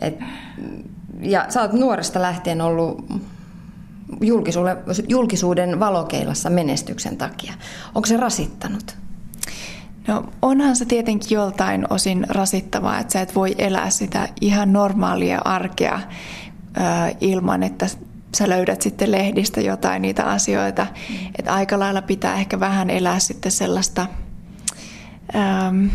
Et, 0.00 0.18
ja 1.20 1.46
sä 1.48 1.60
oot 1.60 1.72
nuoresta 1.72 2.22
lähtien 2.22 2.60
ollut 2.60 3.04
julkisuuden 5.08 5.80
valokeilassa 5.80 6.50
menestyksen 6.50 7.16
takia. 7.16 7.52
Onko 7.94 8.06
se 8.06 8.16
rasittanut? 8.16 8.96
No 10.08 10.24
onhan 10.42 10.76
se 10.76 10.84
tietenkin 10.84 11.36
joltain 11.36 11.86
osin 11.90 12.26
rasittavaa, 12.28 12.98
että 12.98 13.12
sä 13.12 13.20
et 13.20 13.34
voi 13.34 13.54
elää 13.58 13.90
sitä 13.90 14.28
ihan 14.40 14.72
normaalia 14.72 15.40
arkea 15.44 16.00
ilman, 17.20 17.62
että 17.62 17.86
sä 18.36 18.48
löydät 18.48 18.82
sitten 18.82 19.12
lehdistä 19.12 19.60
jotain 19.60 20.02
niitä 20.02 20.24
asioita. 20.24 20.86
Mm. 21.10 21.16
Että 21.38 21.54
aika 21.54 21.78
lailla 21.78 22.02
pitää 22.02 22.34
ehkä 22.34 22.60
vähän 22.60 22.90
elää 22.90 23.18
sitten 23.18 23.52
sellaista... 23.52 24.06
Ähm, 25.34 25.86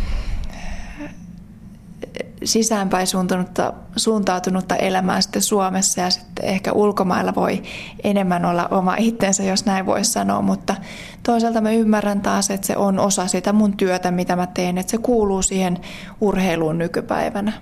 sisäänpäin 2.44 3.06
suuntautunutta, 3.06 3.72
suuntautunutta 3.96 4.76
elämää 4.76 5.20
sitten 5.20 5.42
Suomessa 5.42 6.00
ja 6.00 6.10
sitten 6.10 6.44
ehkä 6.44 6.72
ulkomailla 6.72 7.34
voi 7.34 7.62
enemmän 8.04 8.44
olla 8.44 8.68
oma 8.70 8.96
itsensä, 8.98 9.42
jos 9.42 9.66
näin 9.66 9.86
voisi 9.86 10.12
sanoa, 10.12 10.42
mutta 10.42 10.74
toisaalta 11.22 11.60
mä 11.60 11.70
ymmärrän 11.70 12.20
taas, 12.20 12.50
että 12.50 12.66
se 12.66 12.76
on 12.76 12.98
osa 12.98 13.26
sitä 13.26 13.52
mun 13.52 13.76
työtä, 13.76 14.10
mitä 14.10 14.36
mä 14.36 14.46
teen, 14.46 14.78
että 14.78 14.90
se 14.90 14.98
kuuluu 14.98 15.42
siihen 15.42 15.78
urheiluun 16.20 16.78
nykypäivänä. 16.78 17.52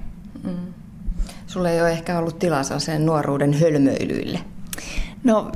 Mm. 0.45 0.57
Sulla 1.47 1.71
ei 1.71 1.81
ole 1.81 1.91
ehkä 1.93 2.19
ollut 2.19 2.39
tilaa 2.39 2.63
sellaiseen 2.63 3.07
nuoruuden 3.07 3.53
hölmöilyille? 3.61 4.41
No 5.25 5.53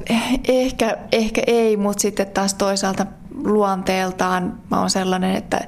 ehkä, 0.49 0.97
ehkä 1.13 1.43
ei, 1.47 1.77
mutta 1.77 2.01
sitten 2.01 2.27
taas 2.27 2.55
toisaalta 2.55 3.07
luonteeltaan 3.45 4.59
mä 4.71 4.81
oon 4.81 4.91
sellainen, 4.91 5.37
että 5.37 5.61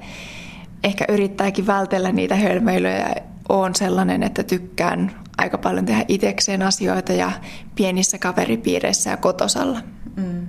ehkä 0.85 1.05
yrittääkin 1.09 1.67
vältellä 1.67 2.13
niitä 2.13 2.35
hölmöilyjä. 2.35 3.15
Oon 3.49 3.75
sellainen, 3.75 4.23
että 4.23 4.43
tykkään 4.43 5.11
aika 5.39 5.59
paljon 5.59 5.87
tehdä 5.87 6.05
itekseen 6.09 6.63
asioita 6.63 7.13
ja 7.13 7.33
pienissä 7.75 8.19
kaveripiireissä 8.19 9.11
ja 9.11 9.17
kotosalla. 9.17 9.79
Mm. 10.17 10.49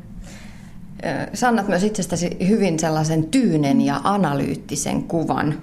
Sä 1.33 1.47
annat 1.47 1.67
myös 1.67 1.83
itsestäsi 1.83 2.37
hyvin 2.47 2.79
sellaisen 2.79 3.23
tyynen 3.23 3.81
ja 3.81 4.01
analyyttisen 4.03 5.03
kuvan. 5.03 5.61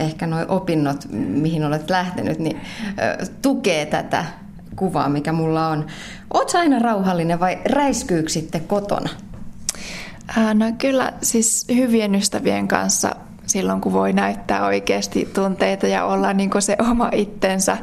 Ehkä 0.00 0.26
nuo 0.26 0.44
opinnot, 0.48 1.06
mihin 1.12 1.64
olet 1.64 1.90
lähtenyt, 1.90 2.38
niin 2.38 2.60
tukee 3.42 3.86
tätä 3.86 4.24
kuvaa, 4.76 5.08
mikä 5.08 5.32
mulla 5.32 5.68
on. 5.68 5.86
Oletko 6.34 6.58
aina 6.58 6.78
rauhallinen 6.78 7.40
vai 7.40 7.58
räiskyykö 7.64 8.28
sitten 8.28 8.60
kotona? 8.60 9.10
No 10.54 10.66
kyllä 10.78 11.12
siis 11.22 11.66
hyvien 11.74 12.14
ystävien 12.14 12.68
kanssa 12.68 13.16
silloin, 13.46 13.80
kun 13.80 13.92
voi 13.92 14.12
näyttää 14.12 14.66
oikeasti 14.66 15.28
tunteita 15.34 15.86
ja 15.86 16.04
olla 16.04 16.32
niin 16.32 16.50
se 16.58 16.76
oma 16.90 17.08
itsensä, 17.12 17.78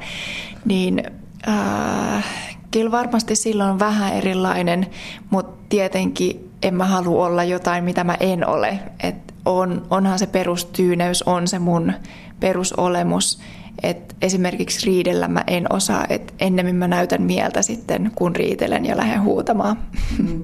niin 0.66 1.04
äh, 1.48 2.26
kyllä 2.72 2.92
varmasti 2.92 3.36
silloin 3.36 3.70
on 3.70 3.80
vähän 3.80 4.14
erilainen, 4.14 4.88
mutta 5.30 5.66
tietenkin 5.70 6.52
en 6.64 6.76
mä 6.76 6.86
halua 6.86 7.26
olla 7.26 7.44
jotain, 7.44 7.84
mitä 7.84 8.04
mä 8.04 8.18
en 8.20 8.48
ole. 8.48 8.80
Et 9.04 9.34
on, 9.46 9.88
onhan 9.90 10.20
se 10.20 10.28
perustyyneys, 10.28 11.24
on 11.24 11.48
se 11.48 11.60
mun 11.60 11.94
perusolemus. 12.40 13.40
Et 13.84 14.16
esimerkiksi 14.22 14.86
riidellä 14.86 15.28
mä 15.28 15.44
en 15.48 15.74
osaa, 15.74 16.06
että 16.10 16.34
ennemmin 16.40 16.75
mä 16.75 16.88
näytän 16.88 17.22
mieltä 17.22 17.62
sitten, 17.62 18.12
kun 18.16 18.36
riitelen 18.36 18.86
ja 18.86 18.98
lähden 18.98 19.24
huutamaan. 19.24 19.78
Mm. 20.18 20.44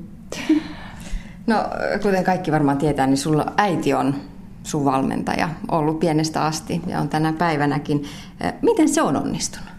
No, 1.48 1.55
kuten 2.01 2.24
kaikki 2.24 2.51
varmaan 2.51 2.77
tietää, 2.77 3.08
niin 3.08 3.17
sulla 3.17 3.53
äiti 3.58 3.93
on 3.93 4.15
sun 4.63 4.86
valmentaja 4.86 5.50
ollut 5.72 6.00
pienestä 6.00 6.46
asti 6.46 6.81
ja 6.88 7.00
on 7.00 7.10
tänä 7.10 7.34
päivänäkin. 7.34 8.03
Miten 8.62 8.89
se 8.89 9.01
on 9.01 9.15
onnistunut? 9.15 9.69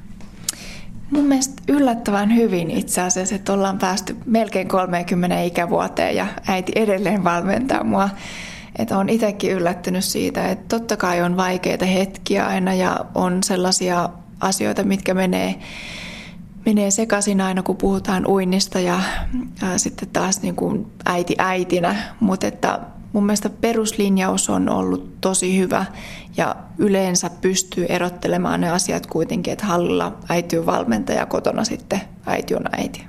Mun 1.11 1.25
mielestä 1.25 1.63
yllättävän 1.69 2.35
hyvin 2.37 2.71
itse 2.71 3.01
asiassa, 3.01 3.35
että 3.35 3.53
ollaan 3.53 3.79
päästy 3.79 4.17
melkein 4.27 4.69
30 4.69 5.41
ikävuoteen 5.41 6.17
ja 6.17 6.27
äiti 6.47 6.73
edelleen 6.75 7.25
valmentaa 7.25 7.85
mua. 7.85 8.09
Että 8.79 8.99
on 8.99 9.09
itsekin 9.09 9.53
yllättynyt 9.53 10.05
siitä, 10.05 10.49
että 10.49 10.77
totta 10.79 10.97
kai 10.97 11.23
on 11.23 11.37
vaikeita 11.37 11.85
hetkiä 11.85 12.47
aina 12.47 12.75
ja 12.75 13.05
on 13.15 13.43
sellaisia 13.43 14.09
asioita, 14.41 14.85
mitkä 14.85 15.15
menee, 15.15 15.55
menee 16.67 16.91
sekaisin 16.91 17.41
aina, 17.41 17.63
kun 17.63 17.77
puhutaan 17.77 18.27
uinnista 18.27 18.81
ja, 18.81 19.01
ja 19.63 19.79
sitten 19.79 20.09
taas 20.09 20.43
niin 20.43 20.57
kuin 20.57 20.87
äiti 21.07 21.35
äitinä. 21.39 21.97
Mutta 22.21 22.47
että 22.47 22.81
mun 23.13 23.27
mielestä 23.27 23.51
peruslinjaus 23.51 24.51
on 24.51 24.69
ollut 24.69 25.21
tosi 25.21 25.59
hyvä 25.59 25.85
ja 26.37 26.57
yleensä 26.79 27.31
pystyy 27.41 27.87
erottelemaan 27.89 28.61
ne 28.61 28.71
asiat 28.71 29.07
kuitenkin, 29.07 29.53
että 29.53 29.67
hallilla 29.67 30.17
äiti 30.29 30.59
on 30.59 30.67
valmentaja, 30.67 31.27
kotona 31.27 31.65
sitten 31.65 32.01
äiti 32.27 32.55
on 32.55 32.65
äiti. 32.73 33.05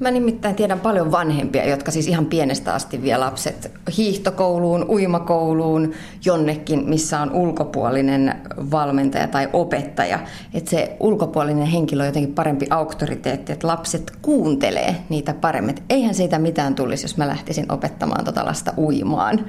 Mä 0.00 0.10
nimittäin 0.10 0.54
tiedän 0.54 0.80
paljon 0.80 1.12
vanhempia, 1.12 1.68
jotka 1.68 1.90
siis 1.90 2.06
ihan 2.06 2.26
pienestä 2.26 2.74
asti 2.74 3.02
vie 3.02 3.16
lapset 3.16 3.72
hiihtokouluun, 3.96 4.86
uimakouluun, 4.88 5.92
jonnekin, 6.24 6.88
missä 6.88 7.20
on 7.20 7.32
ulkopuolinen 7.32 8.34
valmentaja 8.70 9.28
tai 9.28 9.48
opettaja. 9.52 10.18
Että 10.54 10.70
se 10.70 10.96
ulkopuolinen 11.00 11.66
henkilö 11.66 12.02
on 12.02 12.06
jotenkin 12.06 12.34
parempi 12.34 12.66
auktoriteetti, 12.70 13.52
että 13.52 13.66
lapset 13.66 14.12
kuuntelee 14.22 14.96
niitä 15.08 15.34
paremmin. 15.34 15.74
eihän 15.90 16.14
siitä 16.14 16.38
mitään 16.38 16.74
tulisi, 16.74 17.04
jos 17.04 17.16
mä 17.16 17.28
lähtisin 17.28 17.72
opettamaan 17.72 18.24
tota 18.24 18.44
lasta 18.44 18.72
uimaan. 18.78 19.46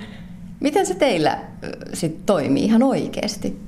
Miten 0.59 0.85
se 0.85 0.93
teillä 0.93 1.39
sit 1.93 2.25
toimii 2.25 2.63
ihan 2.63 2.83
oikeasti? 2.83 3.61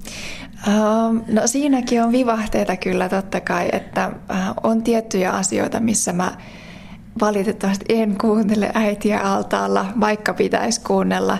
No 1.28 1.42
siinäkin 1.46 2.04
on 2.04 2.12
vivahteita 2.12 2.78
kyllä 2.78 3.10
totta 3.10 3.40
kai, 3.40 3.70
että 3.72 4.12
on 4.64 4.84
tiettyjä 4.84 5.32
asioita, 5.32 5.80
missä 5.80 6.14
mä 6.14 6.32
valitettavasti 7.22 7.86
en 7.90 8.18
kuuntele 8.22 8.72
äitiä 8.74 9.20
altaalla, 9.20 9.86
vaikka 10.00 10.34
pitäisi 10.34 10.82
kuunnella, 10.82 11.38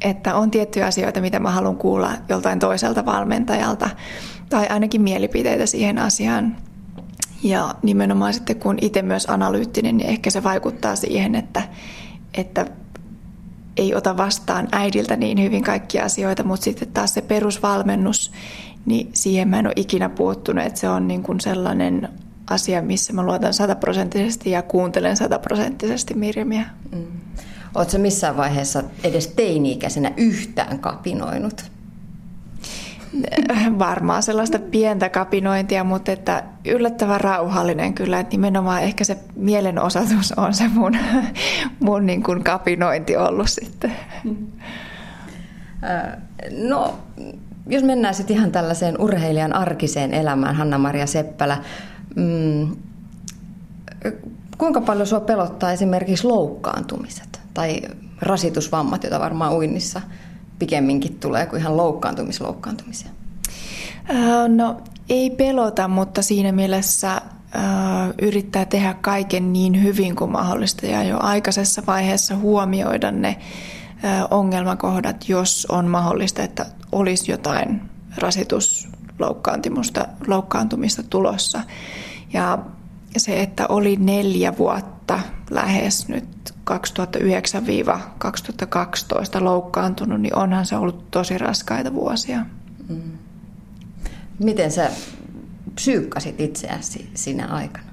että 0.00 0.34
on 0.34 0.50
tiettyjä 0.50 0.86
asioita, 0.86 1.20
mitä 1.20 1.40
mä 1.40 1.50
haluan 1.50 1.76
kuulla 1.76 2.12
joltain 2.28 2.58
toiselta 2.58 3.06
valmentajalta, 3.06 3.90
tai 4.48 4.66
ainakin 4.66 5.02
mielipiteitä 5.02 5.66
siihen 5.66 5.98
asiaan. 5.98 6.56
Ja 7.42 7.74
nimenomaan 7.82 8.34
sitten 8.34 8.56
kun 8.56 8.78
itse 8.80 9.02
myös 9.02 9.26
analyyttinen, 9.30 9.96
niin 9.96 10.08
ehkä 10.08 10.30
se 10.30 10.42
vaikuttaa 10.42 10.96
siihen, 10.96 11.34
että, 11.34 11.62
että 12.34 12.66
ei 13.76 13.94
ota 13.94 14.16
vastaan 14.16 14.68
äidiltä 14.72 15.16
niin 15.16 15.42
hyvin 15.42 15.62
kaikkia 15.62 16.04
asioita, 16.04 16.44
mutta 16.44 16.64
sitten 16.64 16.88
taas 16.92 17.14
se 17.14 17.20
perusvalmennus, 17.20 18.32
niin 18.86 19.10
siihen 19.12 19.48
mä 19.48 19.58
en 19.58 19.66
ole 19.66 19.72
ikinä 19.76 20.08
puuttunut, 20.08 20.64
että 20.64 20.80
se 20.80 20.88
on 20.88 21.08
niin 21.08 21.22
kuin 21.22 21.40
sellainen 21.40 22.08
asia, 22.50 22.82
missä 22.82 23.12
mä 23.12 23.22
luotan 23.22 23.54
sataprosenttisesti 23.54 24.50
ja 24.50 24.62
kuuntelen 24.62 25.16
sataprosenttisesti 25.16 26.14
Mirjamiä. 26.14 26.64
Mm. 26.92 27.06
Oletko 27.74 27.98
missään 27.98 28.36
vaiheessa 28.36 28.82
edes 29.04 29.26
teini-ikäisenä 29.26 30.12
yhtään 30.16 30.78
kapinoinut? 30.78 31.72
Varmaan 33.78 34.22
sellaista 34.22 34.58
pientä 34.58 35.08
kapinointia, 35.08 35.84
mutta 35.84 36.12
että 36.12 36.44
yllättävän 36.66 37.20
rauhallinen 37.20 37.94
kyllä. 37.94 38.20
Että 38.20 38.30
nimenomaan 38.30 38.82
ehkä 38.82 39.04
se 39.04 39.18
mielenosoitus 39.36 40.32
on 40.32 40.54
se 40.54 40.68
mun, 40.68 40.96
mun 41.84 42.06
niin 42.06 42.22
kuin 42.22 42.44
kapinointi 42.44 43.16
ollut 43.16 43.50
sitten. 43.50 43.92
No, 46.50 46.98
jos 47.66 47.82
mennään 47.82 48.14
sitten 48.14 48.36
ihan 48.36 48.52
tällaiseen 48.52 49.00
urheilijan 49.00 49.52
arkiseen 49.52 50.14
elämään, 50.14 50.56
Hanna-Maria 50.56 51.06
Seppälä. 51.06 51.58
Mm, 52.16 52.76
kuinka 54.58 54.80
paljon 54.80 55.06
sinua 55.06 55.20
pelottaa 55.20 55.72
esimerkiksi 55.72 56.26
loukkaantumiset 56.26 57.40
tai 57.54 57.82
rasitusvammat, 58.20 59.02
joita 59.02 59.20
varmaan 59.20 59.52
uinnissa 59.52 60.00
pikemminkin 60.58 61.14
tulee 61.20 61.46
kuin 61.46 61.60
ihan 61.60 61.76
loukkaantumisloukkaantumisia? 61.76 63.10
No 64.48 64.80
ei 65.08 65.30
pelota, 65.30 65.88
mutta 65.88 66.22
siinä 66.22 66.52
mielessä 66.52 67.20
yrittää 68.22 68.64
tehdä 68.64 68.94
kaiken 68.94 69.52
niin 69.52 69.82
hyvin 69.82 70.16
kuin 70.16 70.30
mahdollista 70.30 70.86
ja 70.86 71.02
jo 71.02 71.16
aikaisessa 71.20 71.82
vaiheessa 71.86 72.36
huomioida 72.36 73.10
ne 73.10 73.38
ongelmakohdat, 74.30 75.28
jos 75.28 75.66
on 75.70 75.86
mahdollista, 75.86 76.42
että 76.42 76.66
olisi 76.92 77.30
jotain 77.30 77.82
rasitusloukkaantumista 78.18 79.01
loukkaantumista 80.26 81.02
tulossa. 81.10 81.60
Ja 82.32 82.58
se, 83.16 83.42
että 83.42 83.66
oli 83.68 83.96
neljä 83.96 84.58
vuotta 84.58 85.20
lähes 85.50 86.08
nyt 86.08 86.54
2009-2012 86.70 86.74
loukkaantunut, 89.40 90.20
niin 90.20 90.36
onhan 90.36 90.66
se 90.66 90.76
ollut 90.76 91.10
tosi 91.10 91.38
raskaita 91.38 91.94
vuosia. 91.94 92.46
Mm. 92.88 93.18
Miten 94.38 94.72
sä 94.72 94.90
psyykkasit 95.74 96.40
itseäsi 96.40 97.10
siinä 97.14 97.46
aikana? 97.46 97.92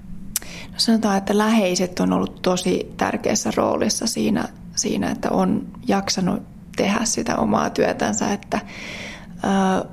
No 0.65 0.75
sanotaan, 0.77 1.17
että 1.17 1.38
läheiset 1.38 2.00
on 2.00 2.13
ollut 2.13 2.41
tosi 2.41 2.93
tärkeässä 2.98 3.51
roolissa 3.55 4.07
siinä, 4.07 4.50
siinä 4.75 5.12
että 5.12 5.29
on 5.31 5.67
jaksanut 5.88 6.43
tehdä 6.75 7.00
sitä 7.03 7.36
omaa 7.36 7.69
työtänsä, 7.69 8.33
että 8.33 8.59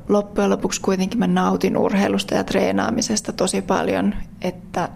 loppujen 0.08 0.50
lopuksi 0.50 0.80
kuitenkin 0.80 1.18
mä 1.18 1.26
nautin 1.26 1.76
urheilusta 1.76 2.34
ja 2.34 2.44
treenaamisesta 2.44 3.32
tosi 3.32 3.62
paljon, 3.62 4.14
että 4.42 4.88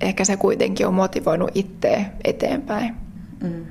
ehkä 0.00 0.24
se 0.24 0.36
kuitenkin 0.36 0.86
on 0.86 0.94
motivoinut 0.94 1.50
itseä 1.54 2.04
eteenpäin. 2.24 2.96
Mm. 3.42 3.66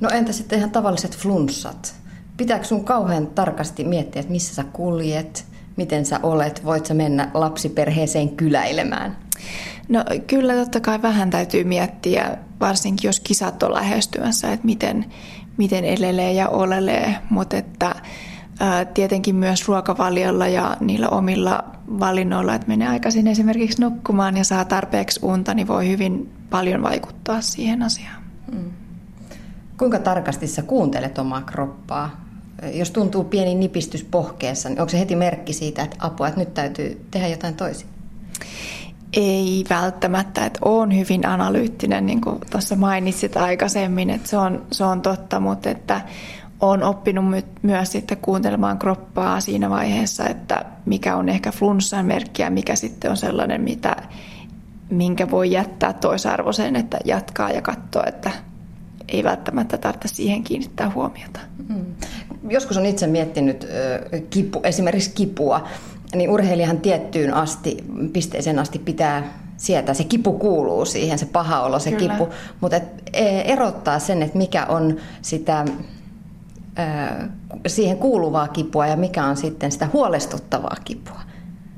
No 0.00 0.08
entä 0.08 0.32
sitten 0.32 0.58
ihan 0.58 0.70
tavalliset 0.70 1.16
flunssat? 1.16 1.94
Pitääkö 2.36 2.64
sun 2.64 2.84
kauhean 2.84 3.26
tarkasti 3.26 3.84
miettiä, 3.84 4.20
että 4.20 4.32
missä 4.32 4.54
sä 4.54 4.64
kuljet, 4.72 5.44
miten 5.76 6.06
sä 6.06 6.20
olet, 6.22 6.64
voit 6.64 6.86
sä 6.86 6.94
mennä 6.94 7.30
lapsiperheeseen 7.34 8.28
kyläilemään? 8.28 9.16
No 9.88 10.04
kyllä 10.26 10.54
totta 10.54 10.80
kai 10.80 11.02
vähän 11.02 11.30
täytyy 11.30 11.64
miettiä, 11.64 12.36
varsinkin 12.60 13.08
jos 13.08 13.20
kisat 13.20 13.62
on 13.62 13.74
lähestymässä, 13.74 14.52
että 14.52 14.66
miten, 14.66 15.04
miten 15.56 15.84
elelee 15.84 16.32
ja 16.32 16.48
olelee, 16.48 17.14
mutta 17.30 17.56
että 17.56 17.94
tietenkin 18.94 19.36
myös 19.36 19.68
ruokavaliolla 19.68 20.48
ja 20.48 20.76
niillä 20.80 21.08
omilla 21.08 21.64
valinnoilla, 22.00 22.54
että 22.54 22.68
menee 22.68 22.88
aikaisin 22.88 23.26
esimerkiksi 23.26 23.82
nukkumaan 23.82 24.36
ja 24.36 24.44
saa 24.44 24.64
tarpeeksi 24.64 25.20
unta, 25.22 25.54
niin 25.54 25.68
voi 25.68 25.88
hyvin 25.88 26.32
paljon 26.50 26.82
vaikuttaa 26.82 27.40
siihen 27.40 27.82
asiaan. 27.82 28.22
Mm. 28.52 28.70
Kuinka 29.78 29.98
tarkasti 29.98 30.46
sä 30.46 30.62
kuuntelet 30.62 31.18
omaa 31.18 31.42
kroppaa? 31.42 32.24
Jos 32.74 32.90
tuntuu 32.90 33.24
pieni 33.24 33.54
nipistys 33.54 34.04
pohkeessa, 34.04 34.68
niin 34.68 34.80
onko 34.80 34.90
se 34.90 34.98
heti 34.98 35.16
merkki 35.16 35.52
siitä, 35.52 35.82
että 35.82 35.96
apua, 36.00 36.28
että 36.28 36.40
nyt 36.40 36.54
täytyy 36.54 37.06
tehdä 37.10 37.28
jotain 37.28 37.54
toisin? 37.54 37.88
Ei 39.12 39.64
välttämättä, 39.70 40.46
että 40.46 40.58
on 40.62 40.96
hyvin 40.96 41.26
analyyttinen, 41.26 42.06
niin 42.06 42.20
kuin 42.20 42.38
tuossa 42.50 42.76
mainitsit 42.76 43.36
aikaisemmin, 43.36 44.10
että 44.10 44.28
se 44.28 44.36
on, 44.36 44.66
se 44.72 44.84
on 44.84 45.02
totta, 45.02 45.40
mutta 45.40 45.70
että 45.70 46.00
olen 46.60 46.82
oppinut 46.82 47.24
myös 47.62 47.92
sitten 47.92 48.18
kuuntelemaan 48.18 48.78
kroppaa 48.78 49.40
siinä 49.40 49.70
vaiheessa, 49.70 50.26
että 50.26 50.64
mikä 50.86 51.16
on 51.16 51.28
ehkä 51.28 51.52
flunssan 51.52 52.06
merkki 52.06 52.42
ja 52.42 52.50
mikä 52.50 52.76
sitten 52.76 53.10
on 53.10 53.16
sellainen, 53.16 53.60
mitä, 53.60 53.96
minkä 54.90 55.30
voi 55.30 55.50
jättää 55.50 55.92
toisarvoiseen, 55.92 56.76
että 56.76 56.98
jatkaa 57.04 57.50
ja 57.50 57.62
katsoa, 57.62 58.04
että 58.06 58.30
ei 59.08 59.24
välttämättä 59.24 59.78
tarvitse 59.78 60.08
siihen 60.08 60.42
kiinnittää 60.42 60.90
huomiota. 60.94 61.40
Mm. 61.68 61.84
Joskus 62.48 62.76
on 62.76 62.86
itse 62.86 63.06
miettinyt 63.06 63.66
kipu, 64.30 64.60
esimerkiksi 64.62 65.10
kipua, 65.14 65.68
niin 66.14 66.30
urheilijahan 66.30 66.80
tiettyyn 66.80 67.34
asti, 67.34 67.84
pisteeseen 68.12 68.58
asti 68.58 68.78
pitää 68.78 69.24
sieltä. 69.56 69.94
Se 69.94 70.04
kipu 70.04 70.32
kuuluu 70.32 70.84
siihen, 70.84 71.18
se 71.18 71.26
paha 71.26 71.62
olo, 71.62 71.78
se 71.78 71.92
Kyllä. 71.92 72.12
kipu. 72.12 72.28
Mutta 72.60 72.76
e, 73.12 73.40
erottaa 73.40 73.98
sen, 73.98 74.22
että 74.22 74.38
mikä 74.38 74.66
on 74.66 74.96
sitä 75.22 75.64
siihen 77.66 77.96
kuuluvaa 77.96 78.48
kipua 78.48 78.86
ja 78.86 78.96
mikä 78.96 79.24
on 79.24 79.36
sitten 79.36 79.72
sitä 79.72 79.88
huolestuttavaa 79.92 80.76
kipua. 80.84 81.20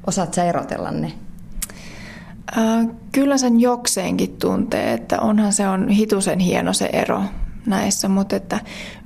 Osaat 0.07 0.35
sä 0.35 0.45
erotella 0.45 0.91
ne? 0.91 1.13
Kyllä 3.13 3.39
sen 3.39 3.61
jokseenkin 3.61 4.37
tuntee, 4.39 4.93
että 4.93 5.21
onhan 5.21 5.53
se 5.53 5.69
on 5.69 5.89
hitusen 5.89 6.39
hieno 6.39 6.73
se 6.73 6.91
ero 6.93 7.23
näissä, 7.67 8.09
mutta 8.09 8.37
että 8.37 8.61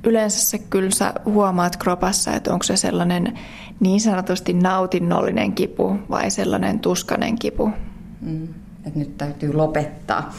yleensä 0.05 0.40
se 0.40 0.59
kyllä 0.59 0.90
sä 0.90 1.14
huomaat 1.25 1.76
kropassa, 1.76 2.33
että 2.33 2.52
onko 2.52 2.62
se 2.62 2.76
sellainen 2.76 3.38
niin 3.81 4.00
sanotusti 4.00 4.52
nautinnollinen 4.52 5.52
kipu 5.52 5.99
vai 6.11 6.31
sellainen 6.31 6.81
tuskanen 6.81 7.38
kipu. 7.38 7.71
Mm, 8.21 8.49
että 8.85 8.99
nyt 8.99 9.19
täytyy 9.19 9.52
lopettaa. 9.52 10.35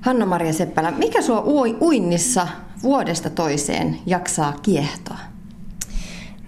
Hanna-Maria 0.00 0.52
Seppälä, 0.52 0.90
mikä 0.90 1.22
sua 1.22 1.44
uinnissa 1.80 2.48
vuodesta 2.82 3.30
toiseen 3.30 3.98
jaksaa 4.06 4.52
kiehtoa? 4.62 5.18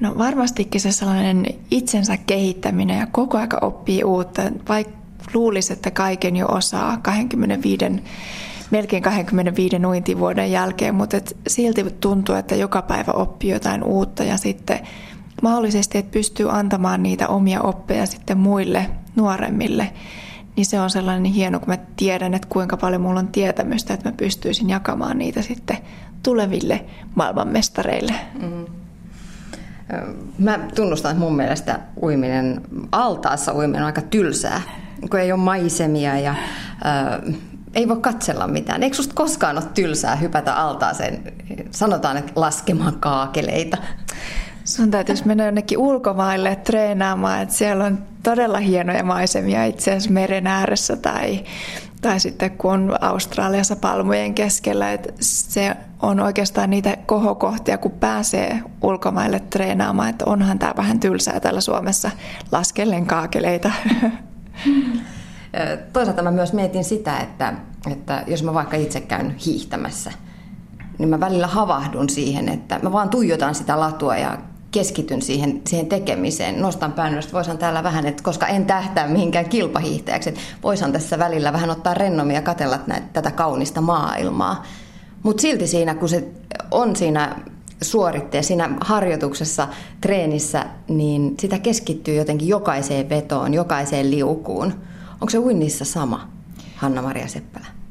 No 0.00 0.18
varmastikin 0.18 0.80
se 0.80 0.92
sellainen 0.92 1.46
itsensä 1.70 2.16
kehittäminen 2.16 2.98
ja 2.98 3.06
koko 3.06 3.38
aika 3.38 3.58
oppii 3.60 4.04
uutta, 4.04 4.42
vaikka 4.68 5.02
luulisi, 5.34 5.72
että 5.72 5.90
kaiken 5.90 6.36
jo 6.36 6.46
osaa 6.46 6.96
25, 7.02 7.84
melkein 8.70 9.02
25 9.02 9.76
uintivuoden 9.86 10.52
jälkeen, 10.52 10.94
mutta 10.94 11.16
et 11.16 11.36
silti 11.46 11.84
tuntuu, 12.00 12.34
että 12.34 12.54
joka 12.54 12.82
päivä 12.82 13.12
oppii 13.12 13.50
jotain 13.50 13.84
uutta 13.84 14.24
ja 14.24 14.36
sitten 14.36 14.80
mahdollisesti, 15.42 15.98
että 15.98 16.12
pystyy 16.12 16.58
antamaan 16.58 17.02
niitä 17.02 17.28
omia 17.28 17.60
oppeja 17.60 18.06
sitten 18.06 18.38
muille 18.38 18.90
nuoremmille, 19.16 19.92
niin 20.56 20.66
se 20.66 20.80
on 20.80 20.90
sellainen 20.90 21.32
hieno, 21.32 21.58
kun 21.58 21.68
mä 21.68 21.78
tiedän, 21.96 22.34
että 22.34 22.48
kuinka 22.48 22.76
paljon 22.76 23.02
mulla 23.02 23.20
on 23.20 23.28
tietämystä, 23.28 23.94
että 23.94 24.08
mä 24.08 24.16
pystyisin 24.16 24.70
jakamaan 24.70 25.18
niitä 25.18 25.42
sitten 25.42 25.78
tuleville 26.22 26.84
maailmanmestareille. 27.14 28.14
Mm. 28.42 28.66
Mä 30.38 30.58
tunnustan, 30.74 31.10
että 31.10 31.24
mun 31.24 31.36
mielestä 31.36 31.80
uiminen, 32.02 32.60
altaassa 32.92 33.54
uiminen 33.54 33.82
on 33.82 33.86
aika 33.86 34.02
tylsää, 34.02 34.62
kun 35.10 35.20
ei 35.20 35.32
ole 35.32 35.40
maisemia 35.40 36.18
ja 36.18 36.30
äh, 36.30 37.34
ei 37.74 37.88
voi 37.88 37.96
katsella 38.00 38.46
mitään. 38.46 38.82
Eikö 38.82 38.96
susta 38.96 39.14
koskaan 39.14 39.58
ole 39.58 39.66
tylsää 39.74 40.16
hypätä 40.16 40.54
altaaseen, 40.54 41.32
sanotaan, 41.70 42.16
että 42.16 42.32
laskemaan 42.36 42.96
kaakeleita? 43.00 43.76
Sun 44.64 44.90
täytyisi 44.90 45.26
mennä 45.26 45.44
jonnekin 45.44 45.78
ulkomaille 45.78 46.56
treenaamaan, 46.56 47.42
että 47.42 47.54
siellä 47.54 47.84
on 47.84 47.98
todella 48.22 48.58
hienoja 48.58 49.04
maisemia 49.04 49.64
itse 49.64 49.90
asiassa 49.90 50.10
meren 50.10 50.46
ääressä 50.46 50.96
tai, 50.96 51.44
tai 52.02 52.20
sitten 52.20 52.50
kun 52.50 52.72
on 52.72 52.96
Australiassa 53.00 53.76
palmujen 53.76 54.34
keskellä, 54.34 54.92
että 54.92 55.12
se 55.20 55.76
on 56.02 56.20
oikeastaan 56.20 56.70
niitä 56.70 56.96
kohokohtia, 57.06 57.78
kun 57.78 57.90
pääsee 57.90 58.62
ulkomaille 58.82 59.40
treenaamaan, 59.40 60.10
että 60.10 60.24
onhan 60.26 60.58
tämä 60.58 60.72
vähän 60.76 61.00
tylsää 61.00 61.40
täällä 61.40 61.60
Suomessa 61.60 62.10
laskellen 62.52 63.06
kaakeleita. 63.06 63.70
Toisaalta 65.92 66.22
mä 66.22 66.30
myös 66.30 66.52
mietin 66.52 66.84
sitä, 66.84 67.18
että, 67.18 67.52
että 67.90 68.24
jos 68.26 68.42
mä 68.42 68.54
vaikka 68.54 68.76
itse 68.76 69.00
käyn 69.00 69.36
hiihtämässä, 69.46 70.12
niin 70.98 71.08
mä 71.08 71.20
välillä 71.20 71.46
havahdun 71.46 72.08
siihen, 72.08 72.48
että 72.48 72.80
mä 72.82 72.92
vaan 72.92 73.08
tuijotan 73.08 73.54
sitä 73.54 73.80
latua 73.80 74.16
ja 74.16 74.38
keskityn 74.72 75.22
siihen, 75.22 75.62
siihen 75.66 75.86
tekemiseen. 75.86 76.62
Nostan 76.62 76.92
päännystä, 76.92 77.32
voisin 77.32 77.58
täällä 77.58 77.82
vähän, 77.82 78.06
että 78.06 78.22
koska 78.22 78.46
en 78.46 78.66
tähtää 78.66 79.08
mihinkään 79.08 79.48
kilpahiihtäjäksi, 79.48 80.28
että 80.28 80.40
tässä 80.92 81.18
välillä 81.18 81.52
vähän 81.52 81.70
ottaa 81.70 81.94
rennomia 81.94 82.36
ja 82.36 82.42
katella 82.42 82.78
näitä, 82.86 83.06
tätä 83.12 83.30
kaunista 83.30 83.80
maailmaa. 83.80 84.62
Mutta 85.22 85.40
silti 85.40 85.66
siinä, 85.66 85.94
kun 85.94 86.08
se 86.08 86.28
on 86.70 86.96
siinä 86.96 87.36
suoritteessa, 87.82 88.48
siinä 88.48 88.70
harjoituksessa, 88.80 89.68
treenissä, 90.00 90.66
niin 90.88 91.34
sitä 91.40 91.58
keskittyy 91.58 92.14
jotenkin 92.14 92.48
jokaiseen 92.48 93.08
vetoon, 93.08 93.54
jokaiseen 93.54 94.10
liukuun. 94.10 94.74
Onko 95.12 95.30
se 95.30 95.38
uinnissa 95.38 95.84
sama, 95.84 96.28
Hanna-Maria 96.76 97.28
Seppälä? 97.28 97.81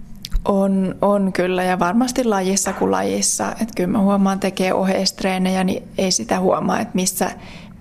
On, 0.46 0.96
on 1.02 1.34
kyllä 1.34 1.64
ja 1.64 1.80
varmasti 1.80 2.24
lajissa 2.24 2.74
kuin 2.74 2.92
lajissa. 2.92 3.52
Että 3.52 3.74
kyllä 3.76 3.90
mä 3.90 4.00
huomaan 4.00 4.40
tekee 4.40 4.74
oheistreenejä, 4.74 5.64
niin 5.64 5.84
ei 5.98 6.12
sitä 6.12 6.40
huomaa, 6.40 6.80
että 6.80 6.96
missä, 6.96 7.32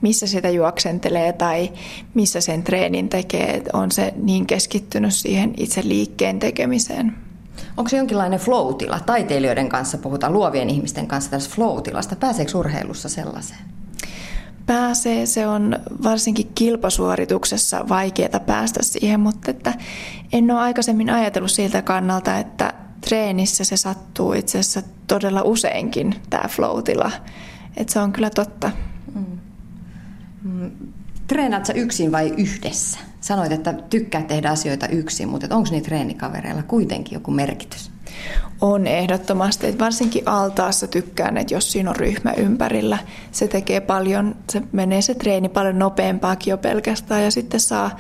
missä 0.01 0.27
sitä 0.27 0.51
juoksentelee 0.51 1.33
tai 1.33 1.73
missä 2.15 2.41
sen 2.41 2.63
treenin 2.63 3.09
tekee. 3.09 3.57
Että 3.57 3.71
on 3.73 3.93
se 3.93 4.15
niin 4.23 4.47
keskittynyt 4.47 5.15
siihen 5.15 5.55
itse 5.57 5.81
liikkeen 5.85 6.39
tekemiseen. 6.39 7.17
Onko 7.77 7.89
se 7.89 7.97
jonkinlainen 7.97 8.41
flow-tila? 8.41 9.01
Taiteilijoiden 9.07 9.69
kanssa 9.69 9.99
puhutaan, 9.99 10.33
luovien 10.33 10.71
ihmisten 10.71 11.07
kanssa 11.07 11.31
tällaista 11.31 11.55
flow-tilasta. 11.55 12.17
Pääseekö 12.17 12.59
urheilussa 12.59 13.09
sellaiseen? 13.09 13.80
Pääsee. 14.71 15.27
Se 15.27 15.47
on 15.47 15.79
varsinkin 16.03 16.51
kilpasuorituksessa 16.55 17.89
vaikeaa 17.89 18.41
päästä 18.47 18.83
siihen, 18.83 19.21
mutta 19.21 19.51
että 19.51 19.75
en 20.33 20.51
ole 20.51 20.61
aikaisemmin 20.61 21.11
ajatellut 21.11 21.51
siltä 21.51 21.83
kannalta, 21.83 22.39
että 22.39 22.75
treenissä 23.01 23.65
se 23.65 23.77
sattuu 23.77 24.33
itse 24.33 24.59
asiassa 24.59 24.83
todella 25.07 25.43
useinkin 25.43 26.15
tämä 26.31 26.49
flow-tila. 26.49 27.11
Että 27.77 27.93
se 27.93 28.01
on 28.01 28.13
kyllä 28.13 28.31
totta. 28.31 28.71
Mm. 29.15 29.39
Mm. 30.43 30.71
Sä 31.65 31.73
yksin 31.73 32.13
vai 32.13 32.35
yhdessä? 32.37 32.99
Sanoit, 33.21 33.53
että 33.53 33.73
tykkää 33.73 34.23
tehdä 34.23 34.51
asioita 34.51 34.89
yksin, 34.89 35.29
mutta 35.29 35.57
onko 35.57 35.71
niitä 35.71 35.85
treenikavereilla 35.85 36.63
kuitenkin 36.63 37.15
joku 37.15 37.31
merkitys? 37.31 37.90
On 38.61 38.87
ehdottomasti, 38.87 39.67
että 39.67 39.85
varsinkin 39.85 40.29
altaassa 40.29 40.87
tykkään, 40.87 41.37
että 41.37 41.55
jos 41.55 41.73
siinä 41.73 41.91
on 41.91 41.97
ryhmä 41.97 42.33
ympärillä, 42.33 42.99
se 43.33 43.49
tekee 43.49 43.81
paljon, 43.81 44.37
se 44.53 44.63
menee 44.73 45.03
se 45.03 45.15
treeni 45.15 45.49
paljon 45.49 45.79
nopeampaakin 45.79 46.51
jo 46.51 46.59
pelkästään 46.59 47.25
ja 47.25 47.31
sitten 47.31 47.61
saa 47.61 47.91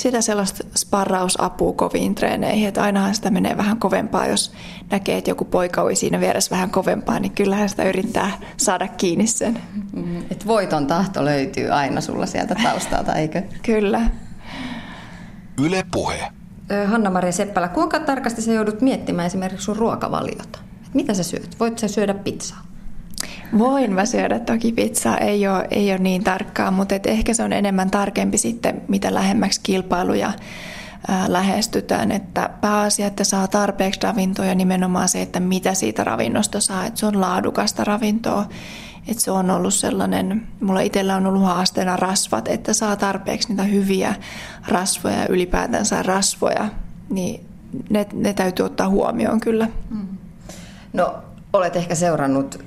sitä 0.00 0.20
sellaista 0.20 0.64
sparrausapua 0.76 1.72
koviin 1.72 2.14
treeneihin, 2.14 2.68
että 2.68 2.82
ainahan 2.82 3.14
sitä 3.14 3.30
menee 3.30 3.56
vähän 3.56 3.78
kovempaa, 3.78 4.26
jos 4.26 4.52
näkee, 4.90 5.18
että 5.18 5.30
joku 5.30 5.44
poika 5.44 5.84
ui 5.84 5.94
siinä 5.94 6.20
vieressä 6.20 6.50
vähän 6.50 6.70
kovempaa, 6.70 7.20
niin 7.20 7.32
kyllähän 7.32 7.68
sitä 7.68 7.84
yrittää 7.84 8.30
saada 8.56 8.88
kiinni 8.88 9.26
sen. 9.26 9.60
Mm, 9.96 10.18
että 10.18 10.46
voiton 10.46 10.86
tahto 10.86 11.24
löytyy 11.24 11.70
aina 11.70 12.00
sulla 12.00 12.26
sieltä 12.26 12.54
taustalta, 12.62 13.14
eikö? 13.14 13.42
Kyllä. 13.62 14.10
Yle 15.60 15.84
Puhe. 15.92 16.37
Hanna-Maria 16.86 17.32
Seppälä, 17.32 17.68
kuinka 17.68 18.00
tarkasti 18.00 18.42
sä 18.42 18.52
joudut 18.52 18.80
miettimään 18.80 19.26
esimerkiksi 19.26 19.64
sun 19.64 19.76
ruokavaliota? 19.76 20.58
Et 20.86 20.94
mitä 20.94 21.14
sä 21.14 21.22
syöt? 21.22 21.56
Voit 21.60 21.78
sä 21.78 21.88
syödä 21.88 22.14
pizzaa? 22.14 22.68
Voin 23.58 23.92
mä 23.92 24.06
syödä 24.06 24.38
toki 24.38 24.72
pizzaa, 24.72 25.18
ei 25.18 25.48
ole, 25.48 25.68
ei 25.70 25.90
ole 25.90 25.98
niin 25.98 26.24
tarkkaa, 26.24 26.70
mutta 26.70 26.94
et 26.94 27.06
ehkä 27.06 27.34
se 27.34 27.42
on 27.42 27.52
enemmän 27.52 27.90
tarkempi 27.90 28.38
sitten, 28.38 28.82
mitä 28.88 29.14
lähemmäksi 29.14 29.60
kilpailuja 29.62 30.32
ää, 31.08 31.32
lähestytään. 31.32 32.12
Että 32.12 32.50
pääasia, 32.60 33.06
että 33.06 33.24
saa 33.24 33.48
tarpeeksi 33.48 34.00
ravintoa 34.02 34.46
ja 34.46 34.54
nimenomaan 34.54 35.08
se, 35.08 35.22
että 35.22 35.40
mitä 35.40 35.74
siitä 35.74 36.04
ravinnosta 36.04 36.60
saa, 36.60 36.86
että 36.86 37.00
se 37.00 37.06
on 37.06 37.20
laadukasta 37.20 37.84
ravintoa 37.84 38.46
että 39.08 39.22
se 39.22 39.30
on 39.30 39.50
ollut 39.50 39.74
sellainen, 39.74 40.48
mulla 40.60 40.80
itsellä 40.80 41.16
on 41.16 41.26
ollut 41.26 41.44
haasteena 41.44 41.96
rasvat, 41.96 42.48
että 42.48 42.72
saa 42.72 42.96
tarpeeksi 42.96 43.48
niitä 43.48 43.62
hyviä 43.62 44.14
rasvoja 44.68 45.16
ja 45.16 45.26
ylipäätänsä 45.28 46.02
rasvoja, 46.02 46.68
niin 47.10 47.46
ne, 47.90 48.06
ne 48.12 48.32
täytyy 48.32 48.64
ottaa 48.64 48.88
huomioon 48.88 49.40
kyllä. 49.40 49.68
Mm. 49.90 50.08
No 50.92 51.14
Olet 51.52 51.76
ehkä 51.76 51.94
seurannut 51.94 52.64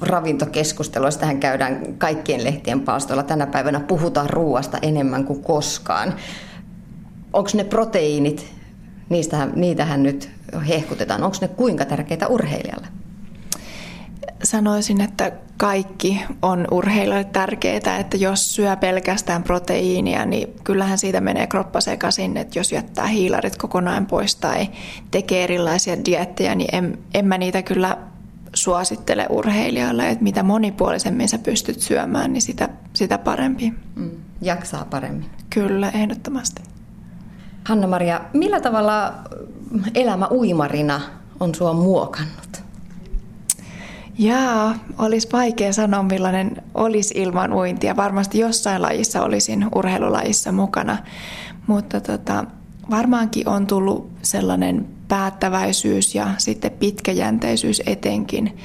ravintokeskustelua, 0.00 1.10
tähän 1.10 1.40
käydään 1.40 1.94
kaikkien 1.98 2.44
lehtien 2.44 2.80
palstoilla. 2.80 3.22
Tänä 3.22 3.46
päivänä 3.46 3.80
puhutaan 3.80 4.30
ruoasta 4.30 4.78
enemmän 4.82 5.24
kuin 5.24 5.42
koskaan. 5.42 6.14
Onko 7.32 7.50
ne 7.54 7.64
proteiinit, 7.64 8.52
niistähän, 9.08 9.52
niitähän 9.56 10.02
nyt 10.02 10.30
hehkutetaan, 10.68 11.22
onko 11.22 11.36
ne 11.40 11.48
kuinka 11.48 11.84
tärkeitä 11.84 12.28
urheilijalle? 12.28 12.86
Sanoisin, 14.42 15.00
että 15.00 15.32
kaikki 15.56 16.22
on 16.42 16.66
urheilijoille 16.70 17.24
tärkeää, 17.24 17.98
että 17.98 18.16
jos 18.16 18.54
syö 18.54 18.76
pelkästään 18.76 19.42
proteiinia, 19.42 20.24
niin 20.24 20.48
kyllähän 20.64 20.98
siitä 20.98 21.20
menee 21.20 21.46
kroppa 21.46 21.80
sekaisin, 21.80 22.36
että 22.36 22.58
jos 22.58 22.72
jättää 22.72 23.06
hiilarit 23.06 23.56
kokonaan 23.56 24.06
pois 24.06 24.36
tai 24.36 24.68
tekee 25.10 25.44
erilaisia 25.44 26.04
diettejä, 26.04 26.54
niin 26.54 26.74
en, 26.74 26.98
en 27.14 27.26
mä 27.26 27.38
niitä 27.38 27.62
kyllä 27.62 27.96
suosittele 28.54 29.26
urheilijoille, 29.30 30.08
että 30.08 30.24
mitä 30.24 30.42
monipuolisemmin 30.42 31.28
sä 31.28 31.38
pystyt 31.38 31.80
syömään, 31.80 32.32
niin 32.32 32.42
sitä, 32.42 32.68
sitä 32.92 33.18
parempi. 33.18 33.72
Mm, 33.94 34.10
jaksaa 34.42 34.84
paremmin. 34.84 35.30
Kyllä, 35.50 35.90
ehdottomasti. 35.94 36.62
Hanna-Maria, 37.64 38.20
millä 38.32 38.60
tavalla 38.60 39.14
elämä 39.94 40.28
uimarina 40.30 41.00
on 41.40 41.54
sua 41.54 41.72
muokannut? 41.72 42.69
Jaa, 44.20 44.74
olisi 44.98 45.28
vaikea 45.32 45.72
sanoa 45.72 46.02
millainen 46.02 46.62
olisi 46.74 47.14
ilman 47.16 47.52
uintia. 47.52 47.96
Varmasti 47.96 48.38
jossain 48.38 48.82
lajissa 48.82 49.22
olisin 49.22 49.66
urheilulajissa 49.74 50.52
mukana, 50.52 50.98
mutta 51.66 52.00
tota, 52.00 52.44
varmaankin 52.90 53.48
on 53.48 53.66
tullut 53.66 54.10
sellainen 54.22 54.88
päättäväisyys 55.08 56.14
ja 56.14 56.26
sitten 56.38 56.70
pitkäjänteisyys 56.70 57.82
etenkin 57.86 58.58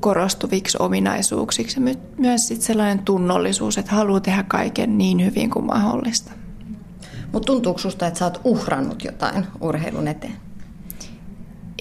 korostuviksi 0.00 0.78
ominaisuuksiksi. 0.80 1.80
Myös 2.18 2.48
sitten 2.48 2.66
sellainen 2.66 2.98
tunnollisuus, 2.98 3.78
että 3.78 3.92
haluaa 3.92 4.20
tehdä 4.20 4.42
kaiken 4.42 4.98
niin 4.98 5.24
hyvin 5.24 5.50
kuin 5.50 5.64
mahdollista. 5.64 6.32
Mutta 7.32 7.46
tuntuuko 7.46 7.78
susta, 7.78 8.06
että 8.06 8.18
sä 8.18 8.24
oot 8.24 8.40
uhrannut 8.44 9.04
jotain 9.04 9.46
urheilun 9.60 10.08
eteen? 10.08 10.45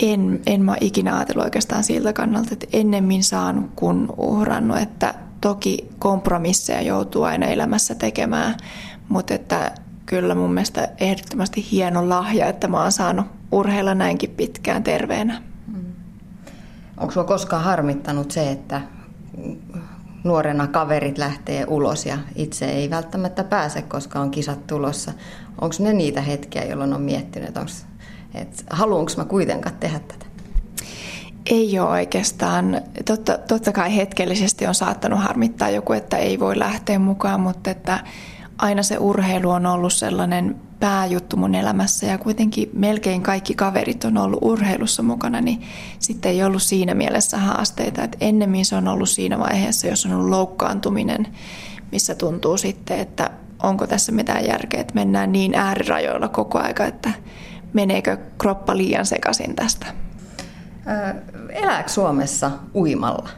En, 0.01 0.41
en 0.45 0.61
mä 0.61 0.75
ikinä 0.81 1.15
ajatellut 1.15 1.43
oikeastaan 1.43 1.83
siltä 1.83 2.13
kannalta, 2.13 2.49
että 2.51 2.67
ennemmin 2.73 3.23
saanut 3.23 3.65
kuin 3.75 4.07
uhrannut, 4.17 4.77
että 4.77 5.13
toki 5.41 5.89
kompromisseja 5.99 6.81
joutuu 6.81 7.23
aina 7.23 7.45
elämässä 7.45 7.95
tekemään, 7.95 8.57
mutta 9.09 9.33
että 9.33 9.71
kyllä 10.05 10.35
mun 10.35 10.53
mielestä 10.53 10.89
ehdottomasti 10.97 11.71
hieno 11.71 12.09
lahja, 12.09 12.47
että 12.47 12.67
mä 12.67 12.81
oon 12.81 12.91
saanut 12.91 13.25
urheilla 13.51 13.95
näinkin 13.95 14.29
pitkään 14.29 14.83
terveenä. 14.83 15.41
Mm. 15.67 15.85
Onko 16.97 17.11
sinua 17.11 17.27
koskaan 17.27 17.63
harmittanut 17.63 18.31
se, 18.31 18.51
että 18.51 18.81
nuorena 20.23 20.67
kaverit 20.67 21.17
lähtee 21.17 21.65
ulos 21.67 22.05
ja 22.05 22.17
itse 22.35 22.65
ei 22.65 22.89
välttämättä 22.89 23.43
pääse, 23.43 23.81
koska 23.81 24.19
on 24.19 24.31
kisat 24.31 24.67
tulossa? 24.67 25.13
Onko 25.61 25.75
ne 25.79 25.93
niitä 25.93 26.21
hetkiä, 26.21 26.63
jolloin 26.63 26.93
on 26.93 27.01
miettinyt, 27.01 27.47
että, 27.47 27.65
että 28.37 28.63
haluanko 28.69 29.11
mä 29.17 29.25
kuitenkaan 29.25 29.75
tehdä 29.79 29.99
tätä? 29.99 30.25
Ei 31.45 31.79
ole 31.79 31.89
oikeastaan. 31.89 32.81
Totta, 33.05 33.37
totta 33.37 33.71
kai 33.71 33.95
hetkellisesti 33.95 34.67
on 34.67 34.75
saattanut 34.75 35.19
harmittaa 35.19 35.69
joku, 35.69 35.93
että 35.93 36.17
ei 36.17 36.39
voi 36.39 36.59
lähteä 36.59 36.99
mukaan, 36.99 37.39
mutta 37.39 37.71
että 37.71 37.99
aina 38.57 38.83
se 38.83 38.97
urheilu 38.97 39.49
on 39.49 39.65
ollut 39.65 39.93
sellainen 39.93 40.55
pääjuttu 40.79 41.37
mun 41.37 41.55
elämässä 41.55 42.05
ja 42.05 42.17
kuitenkin 42.17 42.69
melkein 42.73 43.21
kaikki 43.21 43.55
kaverit 43.55 44.03
on 44.03 44.17
ollut 44.17 44.39
urheilussa 44.41 45.03
mukana, 45.03 45.41
niin 45.41 45.61
sitten 45.99 46.31
ei 46.31 46.43
ollut 46.43 46.61
siinä 46.61 46.93
mielessä 46.93 47.37
haasteita. 47.37 48.03
että 48.03 48.17
ennemmin 48.21 48.65
se 48.65 48.75
on 48.75 48.87
ollut 48.87 49.09
siinä 49.09 49.39
vaiheessa, 49.39 49.87
jos 49.87 50.05
on 50.05 50.13
ollut 50.13 50.29
loukkaantuminen, 50.29 51.27
missä 51.91 52.15
tuntuu 52.15 52.57
sitten, 52.57 52.99
että 52.99 53.29
onko 53.63 53.87
tässä 53.87 54.11
mitään 54.11 54.45
järkeä, 54.45 54.81
että 54.81 54.93
mennään 54.93 55.31
niin 55.31 55.55
äärirajoilla 55.55 56.27
koko 56.27 56.59
aika, 56.59 56.85
että 56.85 57.09
meneekö 57.75 58.17
kroppa 58.37 58.77
liian 58.77 59.05
sekaisin 59.05 59.55
tästä. 59.55 59.85
Elääkö 61.49 61.89
Suomessa 61.89 62.51
uimalla? 62.75 63.29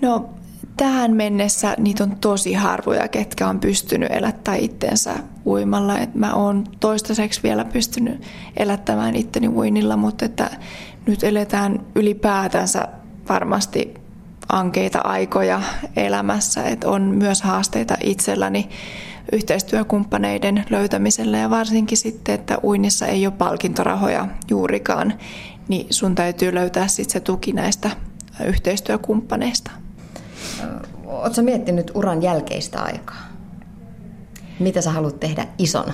No 0.00 0.30
tähän 0.76 1.16
mennessä 1.16 1.74
niitä 1.78 2.04
on 2.04 2.16
tosi 2.16 2.52
harvoja, 2.52 3.08
ketkä 3.08 3.48
on 3.48 3.60
pystynyt 3.60 4.12
elättämään 4.12 4.60
itsensä 4.60 5.14
uimalla. 5.46 5.98
Et 5.98 6.14
mä 6.14 6.34
oon 6.34 6.64
toistaiseksi 6.80 7.42
vielä 7.42 7.64
pystynyt 7.64 8.22
elättämään 8.56 9.16
itteni 9.16 9.48
uinilla, 9.48 9.96
mutta 9.96 10.24
että 10.24 10.50
nyt 11.06 11.24
eletään 11.24 11.80
ylipäätänsä 11.94 12.88
varmasti 13.28 13.94
ankeita 14.48 15.00
aikoja 15.04 15.60
elämässä, 15.96 16.64
että 16.64 16.88
on 16.88 17.02
myös 17.02 17.42
haasteita 17.42 17.96
itselläni 18.04 18.68
yhteistyökumppaneiden 19.32 20.64
löytämisellä 20.70 21.38
ja 21.38 21.50
varsinkin 21.50 21.98
sitten, 21.98 22.34
että 22.34 22.58
uinnissa 22.62 23.06
ei 23.06 23.26
ole 23.26 23.34
palkintorahoja 23.38 24.28
juurikaan, 24.50 25.14
niin 25.68 25.86
sun 25.90 26.14
täytyy 26.14 26.54
löytää 26.54 26.88
sitten 26.88 27.12
se 27.12 27.20
tuki 27.20 27.52
näistä 27.52 27.90
yhteistyökumppaneista. 28.46 29.70
Oletko 31.04 31.42
miettinyt 31.42 31.90
uran 31.94 32.22
jälkeistä 32.22 32.82
aikaa? 32.82 33.22
Mitä 34.58 34.80
sä 34.80 34.90
haluat 34.90 35.20
tehdä 35.20 35.46
isona? 35.58 35.92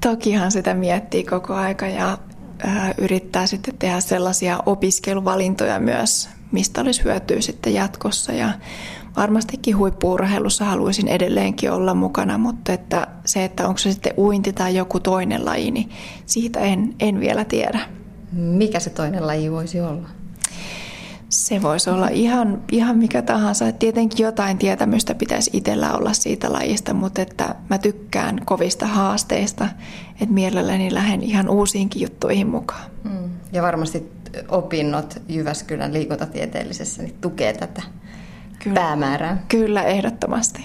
Tokihan 0.00 0.52
sitä 0.52 0.74
miettii 0.74 1.24
koko 1.24 1.54
aika 1.54 1.86
ja 1.86 2.18
yrittää 2.98 3.46
sitten 3.46 3.74
tehdä 3.78 4.00
sellaisia 4.00 4.62
opiskeluvalintoja 4.66 5.80
myös, 5.80 6.28
mistä 6.52 6.80
olisi 6.80 7.04
hyötyä 7.04 7.40
sitten 7.40 7.74
jatkossa. 7.74 8.32
Ja 8.32 8.52
varmastikin 9.16 9.76
huippuurheilussa 9.76 10.64
haluaisin 10.64 11.08
edelleenkin 11.08 11.70
olla 11.70 11.94
mukana, 11.94 12.38
mutta 12.38 12.72
että 12.72 13.06
se, 13.24 13.44
että 13.44 13.68
onko 13.68 13.78
se 13.78 13.92
sitten 13.92 14.14
uinti 14.18 14.52
tai 14.52 14.76
joku 14.76 15.00
toinen 15.00 15.44
laji, 15.44 15.70
niin 15.70 15.90
siitä 16.26 16.60
en, 16.60 16.94
en 17.00 17.20
vielä 17.20 17.44
tiedä. 17.44 17.80
Mikä 18.32 18.80
se 18.80 18.90
toinen 18.90 19.26
laji 19.26 19.52
voisi 19.52 19.80
olla? 19.80 20.08
Se 21.28 21.62
voisi 21.62 21.90
olla 21.90 22.08
ihan, 22.08 22.62
ihan 22.72 22.98
mikä 22.98 23.22
tahansa. 23.22 23.72
Tietenkin 23.72 24.24
jotain 24.24 24.58
tietämystä 24.58 25.14
pitäisi 25.14 25.50
itsellä 25.52 25.92
olla 25.94 26.12
siitä 26.12 26.52
lajista, 26.52 26.94
mutta 26.94 27.22
että 27.22 27.54
mä 27.68 27.78
tykkään 27.78 28.40
kovista 28.44 28.86
haasteista, 28.86 29.68
että 30.20 30.34
mielelläni 30.34 30.94
lähden 30.94 31.22
ihan 31.22 31.48
uusiinkin 31.48 32.02
juttuihin 32.02 32.46
mukaan. 32.46 32.90
Mm. 33.04 33.30
Ja 33.52 33.62
varmasti 33.62 34.12
opinnot 34.48 35.22
Jyväskylän 35.28 35.92
liikuntatieteellisessä 35.92 37.02
niin 37.02 37.14
tukee 37.20 37.52
tätä 37.52 37.82
kyllä, 38.62 38.74
päämäärää. 38.74 39.44
Kyllä, 39.48 39.82
ehdottomasti. 39.82 40.64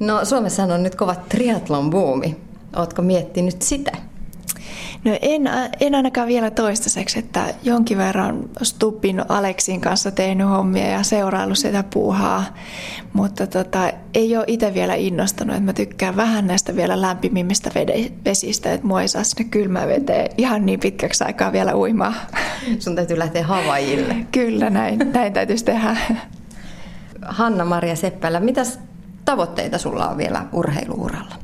No 0.00 0.24
Suomessa 0.24 0.62
on 0.62 0.82
nyt 0.82 0.94
kova 0.94 1.14
triatlon 1.14 1.90
buumi. 1.90 2.36
Oletko 2.76 3.02
miettinyt 3.02 3.62
sitä? 3.62 3.92
No 5.04 5.18
en, 5.22 5.50
en 5.80 5.94
ainakaan 5.94 6.28
vielä 6.28 6.50
toistaiseksi, 6.50 7.18
että 7.18 7.54
jonkin 7.62 7.98
verran 7.98 8.50
Stuppin 8.62 9.22
Aleksin 9.28 9.80
kanssa 9.80 10.10
tehnyt 10.10 10.48
hommia 10.48 10.86
ja 10.86 11.02
seuraillut 11.02 11.58
sitä 11.58 11.84
puuhaa, 11.92 12.44
mutta 13.12 13.46
tota, 13.46 13.92
ei 14.14 14.36
ole 14.36 14.44
itse 14.46 14.74
vielä 14.74 14.94
innostunut, 14.94 15.56
että 15.56 15.64
mä 15.64 15.72
tykkään 15.72 16.16
vähän 16.16 16.46
näistä 16.46 16.76
vielä 16.76 17.00
lämpimimmistä 17.00 17.70
vesistä, 18.24 18.72
että 18.72 18.86
mua 18.86 19.02
ei 19.02 19.08
saa 19.08 19.24
sinne 19.24 19.44
kylmään 19.44 19.88
veteen 19.88 20.30
ihan 20.38 20.66
niin 20.66 20.80
pitkäksi 20.80 21.24
aikaa 21.24 21.52
vielä 21.52 21.76
uimaa. 21.76 22.14
Sun 22.78 22.96
täytyy 22.96 23.18
lähteä 23.18 23.46
Havajille. 23.46 24.16
Kyllä, 24.32 24.70
näin, 24.70 24.98
näin 25.12 25.32
täytyisi 25.32 25.64
tehdä. 25.64 25.96
Hanna-Maria 27.28 27.96
Seppälä, 27.96 28.40
mitäs 28.40 28.78
tavoitteita 29.24 29.78
sulla 29.78 30.08
on 30.08 30.16
vielä 30.16 30.46
urheiluuralla? 30.52 31.34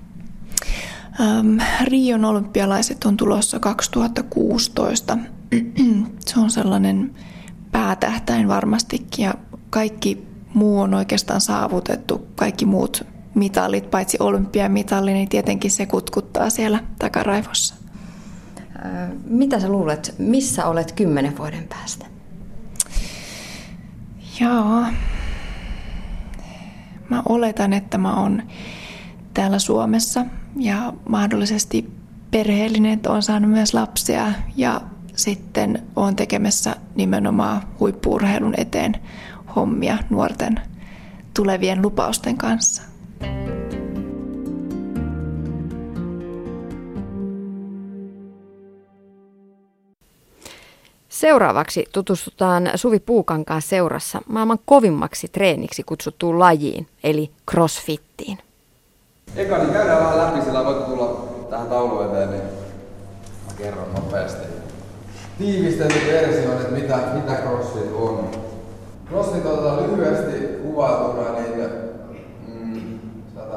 Ähm, 1.20 1.58
Rion 1.84 2.24
olympialaiset 2.24 3.04
on 3.04 3.16
tulossa 3.16 3.60
2016. 3.60 5.18
Se 6.26 6.40
on 6.40 6.50
sellainen 6.50 7.14
päätähtäin 7.72 8.48
varmastikin 8.48 9.24
ja 9.24 9.34
kaikki 9.70 10.26
muu 10.54 10.80
on 10.80 10.94
oikeastaan 10.94 11.40
saavutettu. 11.40 12.26
Kaikki 12.34 12.66
muut 12.66 13.06
mitalit, 13.34 13.90
paitsi 13.90 14.16
olympiamitali, 14.20 15.12
niin 15.12 15.28
tietenkin 15.28 15.70
se 15.70 15.86
kutkuttaa 15.86 16.50
siellä 16.50 16.80
takaraivossa. 16.98 17.74
Mitä 19.24 19.60
sä 19.60 19.68
luulet, 19.68 20.14
missä 20.18 20.66
olet 20.66 20.92
kymmenen 20.92 21.38
vuoden 21.38 21.68
päästä? 21.68 22.06
Joo. 24.40 24.84
Mä 27.14 27.22
oletan, 27.28 27.72
että 27.72 27.98
mä 27.98 28.14
oon 28.14 28.42
täällä 29.34 29.58
Suomessa 29.58 30.26
ja 30.56 30.92
mahdollisesti 31.08 31.92
perheellinen, 32.30 32.92
että 32.92 33.10
olen 33.10 33.22
saanut 33.22 33.50
myös 33.50 33.74
lapsia 33.74 34.32
ja 34.56 34.80
sitten 35.16 35.82
olen 35.96 36.16
tekemässä 36.16 36.76
nimenomaan 36.94 37.62
huippuurheilun 37.80 38.54
eteen 38.56 38.96
hommia 39.56 39.98
nuorten 40.10 40.60
tulevien 41.34 41.82
lupausten 41.82 42.36
kanssa. 42.36 42.82
Seuraavaksi 51.14 51.84
tutustutaan 51.92 52.70
Suvi 52.74 53.00
Puukankaan 53.00 53.62
seurassa 53.62 54.20
maailman 54.28 54.58
kovimmaksi 54.64 55.28
treeniksi 55.28 55.82
kutsuttuun 55.82 56.38
lajiin, 56.38 56.86
eli 57.04 57.30
crossfittiin. 57.50 58.38
Eka, 59.36 59.58
niin 59.58 59.72
käydään 59.72 60.04
vähän 60.04 60.18
läpi, 60.18 60.44
sillä 60.44 60.64
voit 60.64 60.86
tulla 60.86 61.28
tähän 61.50 61.68
taulu 61.68 62.02
eteen, 62.02 62.30
niin 62.30 62.42
mä 63.46 63.52
kerron 63.58 63.94
nopeasti. 63.94 64.46
Tiivistetty 65.38 66.12
versio, 66.12 66.52
että 66.52 66.72
mitä, 66.72 66.98
mitä 67.14 67.34
CrossFit 67.34 67.92
on. 67.94 68.30
CrossFit 69.08 69.46
otetaan 69.46 69.82
lyhyesti 69.82 70.46
kuvailtuna, 70.62 71.32
niin 71.32 71.70
mm, 72.48 72.98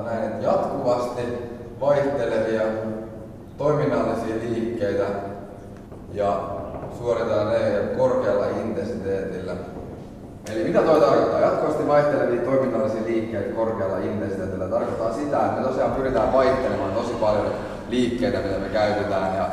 näin, 0.06 0.24
että 0.24 0.46
jatkuvasti 0.46 1.22
vaihtelevia 1.80 2.64
toiminnallisia 3.58 4.36
liikkeitä 4.36 5.06
ja 6.14 6.58
suoritetaan 6.98 7.48
ne 7.50 7.60
korkealla 7.98 8.46
intensiteetillä. 8.46 9.54
Eli 10.52 10.64
mitä 10.64 10.82
toi 10.82 11.00
tarkoittaa? 11.00 11.40
Jatkuvasti 11.40 11.88
vaihtelevia 11.88 12.42
toiminnallisia 12.42 13.02
liikkeitä 13.06 13.56
korkealla 13.56 13.98
intensiteetillä 13.98 14.68
tarkoittaa 14.68 15.14
sitä, 15.14 15.46
että 15.46 15.62
me 15.62 15.68
tosiaan 15.68 15.92
pyritään 15.92 16.34
vaihtelemaan 16.34 16.92
tosi 16.92 17.14
paljon 17.14 17.54
liikkeitä, 17.90 18.38
mitä 18.38 18.60
me 18.60 18.70
käytetään 18.70 19.36
ja, 19.36 19.48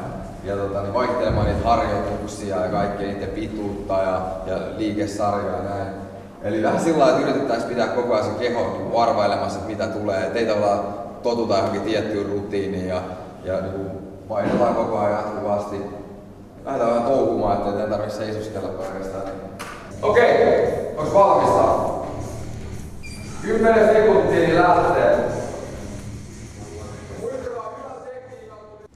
ja 0.44 0.56
tota, 0.56 0.82
niin 0.82 0.94
vaihtelemaan 0.94 1.46
niitä 1.46 1.68
harjoituksia 1.68 2.56
ja 2.56 2.68
kaikkea 2.68 3.08
niiden 3.08 3.28
pituutta 3.28 3.94
ja, 3.94 4.20
ja 4.46 4.58
liikesarjoja 4.76 5.56
ja 5.56 5.62
näin. 5.62 5.88
Eli 6.42 6.62
vähän 6.62 6.80
sillä 6.80 6.98
lailla, 6.98 7.18
että 7.18 7.30
yritettäisiin 7.30 7.68
pitää 7.68 7.86
koko 7.86 8.14
ajan 8.14 8.26
se 8.26 8.32
keho 8.38 8.60
niin 8.60 9.02
arvailemassa, 9.02 9.58
että 9.58 9.70
mitä 9.70 9.86
tulee. 9.86 10.26
Et 10.26 10.36
ei 10.36 10.46
tavallaan 10.46 10.80
totuta 11.22 11.56
johonkin 11.56 11.82
tiettyyn 11.82 12.26
rutiiniin 12.26 12.88
ja, 12.88 13.02
ja 13.44 13.60
niin 13.60 13.90
vaihdellaan 14.28 14.74
koko 14.74 14.98
ajan 14.98 15.12
jatkuvasti. 15.12 16.03
Lähdetään 16.64 16.90
vähän 16.90 17.08
toukumaan, 17.08 17.58
ettei 17.58 17.82
ei 17.82 17.90
tarvitse 17.90 18.16
seisoskella 18.16 18.68
pelkästään. 18.68 19.22
Okei, 20.02 20.34
okay. 20.34 20.96
onko 20.96 21.18
valmista? 21.18 21.94
10 23.42 23.94
sekuntia 23.94 24.38
niin 24.38 24.54
lähtee. 24.62 25.18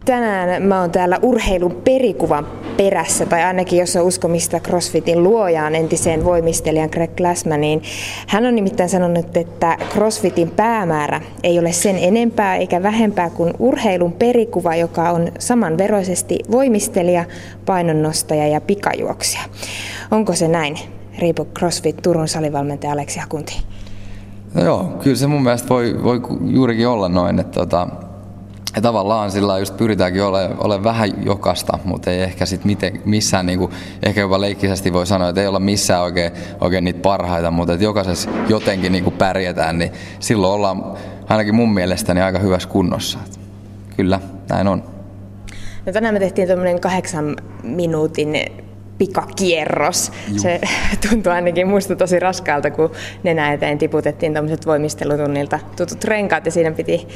Tänään 0.04 0.62
mä 0.62 0.80
oon 0.80 0.90
täällä 0.90 1.18
urheilun 1.22 1.74
perikuvan 1.84 2.46
perässä, 2.78 3.26
tai 3.26 3.42
ainakin 3.42 3.78
jos 3.78 3.96
on 3.96 4.02
uskomista 4.02 4.60
CrossFitin 4.60 5.22
luojaan 5.22 5.74
entiseen 5.74 6.24
voimistelijan 6.24 6.88
Greg 6.92 7.16
Glassmaniin. 7.16 7.82
Hän 8.26 8.46
on 8.46 8.54
nimittäin 8.54 8.88
sanonut, 8.88 9.36
että 9.36 9.76
CrossFitin 9.92 10.50
päämäärä 10.50 11.20
ei 11.42 11.58
ole 11.58 11.72
sen 11.72 11.96
enempää 12.00 12.56
eikä 12.56 12.82
vähempää 12.82 13.30
kuin 13.30 13.54
urheilun 13.58 14.12
perikuva, 14.12 14.76
joka 14.76 15.10
on 15.10 15.28
samanveroisesti 15.38 16.38
voimistelija, 16.50 17.24
painonnostaja 17.66 18.48
ja 18.48 18.60
pikajuoksija. 18.60 19.42
Onko 20.10 20.34
se 20.34 20.48
näin? 20.48 20.78
Reebok 21.18 21.48
CrossFit 21.58 21.96
Turun 22.02 22.28
salivalmentaja 22.28 22.92
Aleksi 22.92 23.18
Hakunti. 23.18 23.62
No 24.54 24.64
joo, 24.64 24.84
kyllä 25.02 25.16
se 25.16 25.26
mun 25.26 25.42
mielestä 25.42 25.68
voi, 25.68 26.02
voi 26.02 26.20
juurikin 26.46 26.88
olla 26.88 27.08
noin, 27.08 27.38
että 27.38 27.60
tota, 27.60 27.88
ja 28.76 28.82
tavallaan 28.82 29.30
sillä 29.30 29.58
just 29.58 29.76
pyritäänkin 29.76 30.22
ole, 30.22 30.50
ole 30.58 30.84
vähän 30.84 31.24
jokasta, 31.24 31.78
mutta 31.84 32.10
ei 32.10 32.20
ehkä 32.20 32.46
sit 32.46 32.64
miten, 32.64 33.00
missään, 33.04 33.46
niin 33.46 33.58
kuin, 33.58 33.72
ehkä 34.02 34.20
jopa 34.20 34.40
leikkisesti 34.40 34.92
voi 34.92 35.06
sanoa, 35.06 35.28
että 35.28 35.40
ei 35.40 35.46
olla 35.46 35.60
missään 35.60 36.02
oikein, 36.02 36.32
oikein 36.60 36.84
niitä 36.84 37.00
parhaita, 37.00 37.50
mutta 37.50 37.72
että 37.72 37.84
jokaisessa 37.84 38.30
jotenkin 38.48 38.92
niin 38.92 39.04
kuin 39.04 39.16
pärjätään, 39.16 39.78
niin 39.78 39.90
silloin 40.20 40.54
ollaan 40.54 40.84
ainakin 41.28 41.54
mun 41.54 41.74
mielestäni 41.74 42.20
aika 42.20 42.38
hyvässä 42.38 42.68
kunnossa. 42.68 43.18
Kyllä, 43.96 44.20
näin 44.48 44.68
on. 44.68 44.84
No 45.86 45.92
tänään 45.92 46.14
me 46.14 46.20
tehtiin 46.20 46.48
tämmöinen 46.48 46.80
kahdeksan 46.80 47.36
minuutin 47.62 48.34
pikakierros. 48.98 50.12
Juh. 50.28 50.38
Se 50.38 50.60
tuntui 51.10 51.32
ainakin 51.32 51.68
muista 51.68 51.96
tosi 51.96 52.18
raskaalta, 52.18 52.70
kun 52.70 52.90
nenä 53.22 53.52
eteen 53.52 53.78
tiputettiin 53.78 54.32
tuommoiset 54.32 54.66
voimistelutunnilta 54.66 55.58
tutut 55.76 56.04
renkaat 56.04 56.46
ja 56.46 56.52
siinä 56.52 56.70
piti 56.70 57.08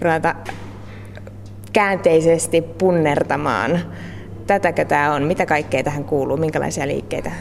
ruveta 0.00 0.34
käänteisesti 1.72 2.62
punnertamaan. 2.62 3.80
Tätäkö 4.46 4.84
tämä 4.84 5.14
on? 5.14 5.22
Mitä 5.22 5.46
kaikkea 5.46 5.82
tähän 5.82 6.04
kuuluu? 6.04 6.36
Minkälaisia 6.36 6.86
liikkeitä? 6.86 7.32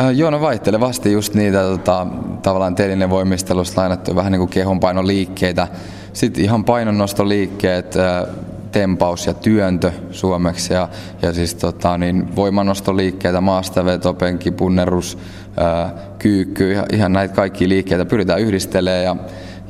Äh, 0.00 0.10
joo, 0.10 0.30
no 0.30 0.40
vaihtelevasti 0.40 1.12
just 1.12 1.34
niitä 1.34 1.62
tota, 1.62 2.06
tavallaan 2.42 2.74
telinevoimistelusta 2.74 3.80
lainattu 3.80 4.16
vähän 4.16 4.32
niin 4.32 4.40
kuin 4.40 4.50
kehonpainoliikkeitä. 4.50 5.68
Sitten 6.12 6.44
ihan 6.44 6.64
painonnostoliikkeet, 6.64 7.96
äh, 7.96 8.26
tempaus 8.72 9.26
ja 9.26 9.34
työntö 9.34 9.92
suomeksi 10.10 10.72
ja, 10.72 10.88
ja 11.22 11.32
siis 11.32 11.54
tota, 11.54 11.98
niin 11.98 12.36
voimanostoliikkeitä, 12.36 13.40
maastaveto, 13.40 14.14
penki, 14.14 14.50
punnerus, 14.50 15.18
ää, 15.56 15.92
kyykky, 16.18 16.72
ihan, 16.72 16.86
ihan 16.92 17.12
näitä 17.12 17.34
kaikki 17.34 17.68
liikkeitä 17.68 18.04
pyritään 18.04 18.40
yhdistelemään 18.40 19.04
ja 19.04 19.16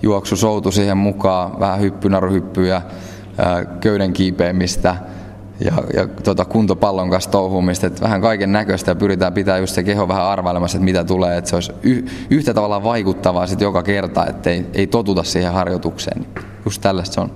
juoksu 0.02 0.36
soutu 0.36 0.70
siihen 0.70 0.96
mukaan, 0.96 1.60
vähän 1.60 1.80
hyppynaruhyppyjä, 1.80 2.82
köyden 3.80 4.12
kiipeämistä 4.12 4.96
ja, 5.60 5.72
ja 5.94 6.08
tota, 6.22 6.44
kuntopallon 6.44 7.10
kanssa 7.10 7.30
touhumista, 7.30 7.86
että 7.86 8.02
vähän 8.02 8.20
kaiken 8.20 8.52
näköistä 8.52 8.90
ja 8.90 8.94
pyritään 8.94 9.32
pitää 9.32 9.58
just 9.58 9.74
se 9.74 9.82
keho 9.82 10.08
vähän 10.08 10.24
arvailemassa, 10.24 10.78
että 10.78 10.84
mitä 10.84 11.04
tulee, 11.04 11.38
että 11.38 11.50
se 11.50 11.56
olisi 11.56 11.72
y, 11.82 12.04
yhtä 12.30 12.54
tavalla 12.54 12.82
vaikuttavaa 12.82 13.46
sit 13.46 13.60
joka 13.60 13.82
kerta, 13.82 14.26
että 14.26 14.50
ei, 14.50 14.66
ei 14.74 14.86
totuta 14.86 15.22
siihen 15.22 15.52
harjoitukseen. 15.52 16.26
Just 16.64 16.82
tällaista 16.82 17.14
se 17.14 17.20
on 17.20 17.30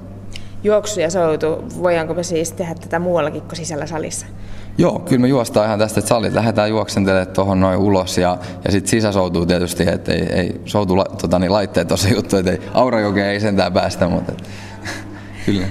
juoksu 0.64 1.00
ja 1.00 1.10
soutu, 1.10 1.64
voidaanko 1.82 2.14
me 2.14 2.22
siis 2.22 2.52
tehdä 2.52 2.74
tätä 2.74 2.98
muuallakin 2.98 3.42
kuin 3.42 3.56
sisällä 3.56 3.86
salissa? 3.86 4.26
Joo, 4.78 4.98
kyllä 4.98 5.20
me 5.20 5.28
juostaan 5.28 5.66
ihan 5.66 5.78
tästä, 5.78 6.00
että 6.00 6.08
salit 6.08 6.34
lähdetään 6.34 6.70
juoksentelemaan 6.70 7.34
tuohon 7.34 7.60
noin 7.60 7.78
ulos 7.78 8.18
ja, 8.18 8.38
ja 8.64 8.72
sitten 8.72 8.90
sisäsoutuu 8.90 9.46
tietysti, 9.46 9.88
että 9.88 10.12
ei, 10.12 10.22
ei 10.22 10.60
soutu 10.64 10.94
tota, 11.20 11.38
niin 11.38 11.52
laitteet 11.52 11.88
tuossa 11.88 12.08
juttu, 12.08 12.36
että 12.36 12.50
ei, 12.50 12.60
Aurajokeen 12.74 13.28
ei 13.28 13.40
sentään 13.40 13.72
päästä, 13.72 14.08
mutta 14.08 14.32
et, 14.32 14.48
kyllä. 15.46 15.66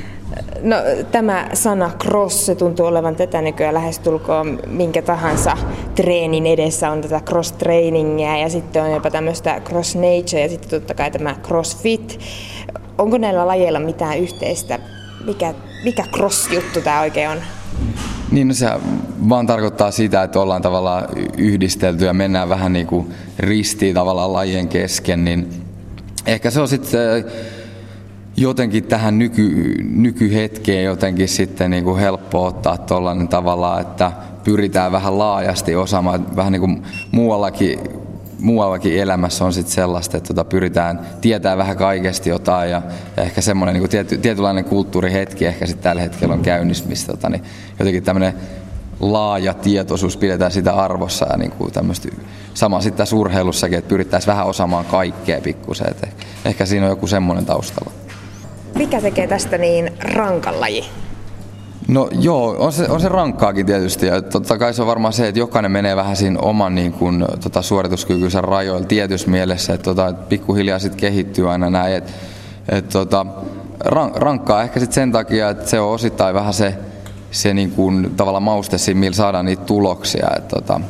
No 0.62 0.76
tämä 1.12 1.50
sana 1.54 1.92
cross, 2.00 2.46
se 2.46 2.56
tuntuu 2.56 2.86
olevan 2.86 3.16
tätä 3.16 3.42
nykyään 3.42 3.74
lähestulkoon 3.74 4.60
minkä 4.68 5.02
tahansa 5.02 5.58
treenin 5.96 6.46
edessä 6.46 6.92
on 6.92 7.02
tätä 7.02 7.22
cross-trainingia 7.30 8.38
ja 8.38 8.50
sitten 8.50 8.84
on 8.84 8.92
jopa 8.92 9.12
tämmöistä 9.12 9.62
cross 9.66 9.96
nature 9.96 10.42
ja 10.42 10.50
sitten 10.50 10.70
totta 10.70 10.94
kai 10.94 11.12
tämä 11.12 11.36
crossfit 11.44 12.20
onko 13.00 13.18
näillä 13.18 13.48
lajeilla 13.48 13.80
mitään 13.80 14.18
yhteistä? 14.18 14.80
Mikä, 15.26 15.54
mikä 15.84 16.04
cross-juttu 16.14 16.82
tämä 16.82 17.02
oikein 17.02 17.30
on? 17.30 17.38
Niin, 18.32 18.48
no 18.48 18.54
se 18.54 18.68
vaan 19.30 19.48
tarkoittaa 19.48 19.92
sitä, 19.92 20.24
että 20.24 20.40
ollaan 20.40 20.62
tavallaan 20.62 21.08
yhdistelty 21.38 22.06
ja 22.06 22.14
mennään 22.14 22.50
vähän 22.50 22.74
niin 22.74 22.88
kuin 22.88 23.14
ristiin 23.40 23.96
tavallaan 23.96 24.34
lajien 24.34 24.68
kesken, 24.68 25.26
niin 25.26 25.50
ehkä 26.26 26.52
se 26.52 26.62
on 26.62 26.68
sitten 26.68 27.26
jotenkin 28.40 28.84
tähän 28.84 29.20
nyky, 29.20 29.76
nykyhetkeen 29.90 30.86
jotenkin 30.86 31.28
sitten 31.28 31.72
niin 31.72 31.84
kuin 31.84 32.00
helppo 32.00 32.46
ottaa 32.46 32.78
tuollainen 32.78 33.28
tavallaan, 33.28 33.82
että 33.82 34.12
pyritään 34.44 34.92
vähän 34.92 35.20
laajasti 35.20 35.76
osaamaan, 35.76 36.36
vähän 36.36 36.52
niin 36.52 36.60
kuin 36.60 36.84
muuallakin 37.12 37.80
muuallakin 38.40 39.00
elämässä 39.00 39.46
on 39.46 39.54
sitten 39.54 39.74
sellaista, 39.74 40.18
että 40.18 40.28
tota 40.28 40.44
pyritään 40.44 41.00
tietää 41.22 41.58
vähän 41.58 41.78
kaikesta 41.78 42.30
jotain 42.30 42.72
ja, 42.72 42.82
ja 43.18 43.24
ehkä 43.24 43.42
semmoinen 43.42 43.76
niin 43.76 43.90
tiety, 43.90 44.18
tietynlainen 44.18 44.66
kulttuurihetki 44.66 45.46
ehkä 45.46 45.66
sitten 45.66 45.84
tällä 45.84 46.02
hetkellä 46.02 46.34
on 46.34 46.42
käynnissä, 46.42 46.90
missä 46.90 47.08
tota, 47.08 47.30
niin 47.30 47.44
jotenkin 47.80 48.04
tämmöinen 48.04 48.34
laaja 49.00 49.54
tietoisuus 49.54 50.18
pidetään 50.18 50.52
sitä 50.52 50.74
arvossa 50.74 51.26
ja 51.32 51.38
niin 51.38 51.52
kuin 51.52 51.72
tämmöistä, 51.72 52.10
sama 52.54 52.82
sitten 52.82 52.98
tässä 52.98 53.16
urheilussakin, 53.16 53.78
että 53.78 53.90
pyrittäisiin 53.90 54.32
vähän 54.32 54.48
osaamaan 54.48 54.86
kaikkea 54.86 55.42
pikkusen, 55.42 55.96
ehkä 56.46 56.66
siinä 56.66 56.86
on 56.86 56.92
joku 56.92 57.08
semmoinen 57.08 57.46
taustalla. 57.46 58.09
Mikä 58.80 59.02
tekee 59.02 59.28
tästä 59.28 59.58
niin 59.58 59.92
rankan 60.00 60.62
laji? 60.62 60.86
No 61.88 62.10
joo, 62.12 62.56
on 62.60 62.72
se, 62.74 62.86
on 62.90 63.02
se 63.02 63.10
rankkaakin 63.10 63.66
tietysti. 63.66 64.06
Ja 64.06 64.22
totta 64.22 64.58
kai 64.58 64.74
se 64.74 64.82
on 64.82 64.88
varmaan 64.88 65.14
se, 65.14 65.28
että 65.28 65.40
jokainen 65.40 65.72
menee 65.72 65.96
vähän 65.96 66.16
siinä 66.16 66.40
oman 66.40 66.76
niin 66.76 66.94
kuin, 66.94 67.26
tota, 67.44 67.62
suorituskykynsä 67.62 68.42
rajoilla 68.42 68.86
tietyssä 68.86 69.30
mielessä. 69.30 69.74
Että, 69.74 69.84
tota, 69.84 70.08
että 70.08 70.26
pikkuhiljaa 70.30 70.80
sitten 70.80 71.00
kehittyy 71.00 71.52
aina 71.52 71.70
näin. 71.70 71.96
Et, 71.96 72.14
et, 72.70 72.90
tota, 72.90 73.26
rankkaa 74.16 74.64
ehkä 74.64 74.80
sitten 74.80 74.96
sen 74.96 75.12
takia, 75.12 75.50
että 75.50 75.70
se 75.70 75.80
on 75.80 75.94
osittain 75.94 76.36
vähän 76.36 76.54
se, 76.54 76.76
se 77.32 77.54
niin 77.54 77.72
kuin, 77.72 78.12
tavallaan 78.18 78.44
mauste 78.44 78.78
siinä, 78.78 79.00
millä 79.00 79.16
saadaan 79.16 79.46
niitä 79.46 79.66
tuloksia. 79.66 80.28
Et, 80.38 80.48
tota, 80.48 80.82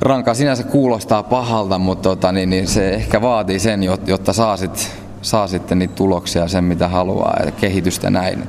rankkaa 0.00 0.34
sinänsä 0.34 0.62
kuulostaa 0.62 1.22
pahalta, 1.22 1.78
mutta 1.78 2.08
tota, 2.08 2.32
niin, 2.32 2.50
niin 2.50 2.68
se 2.68 2.90
ehkä 2.90 3.22
vaatii 3.22 3.58
sen, 3.58 3.80
jotta 4.06 4.32
saa, 4.32 4.56
sit, 4.56 5.05
saa 5.22 5.46
sitten 5.46 5.78
niitä 5.78 5.94
tuloksia 5.94 6.48
sen, 6.48 6.64
mitä 6.64 6.88
haluaa 6.88 7.36
ja 7.46 7.52
kehitystä 7.52 8.10
näin. 8.10 8.42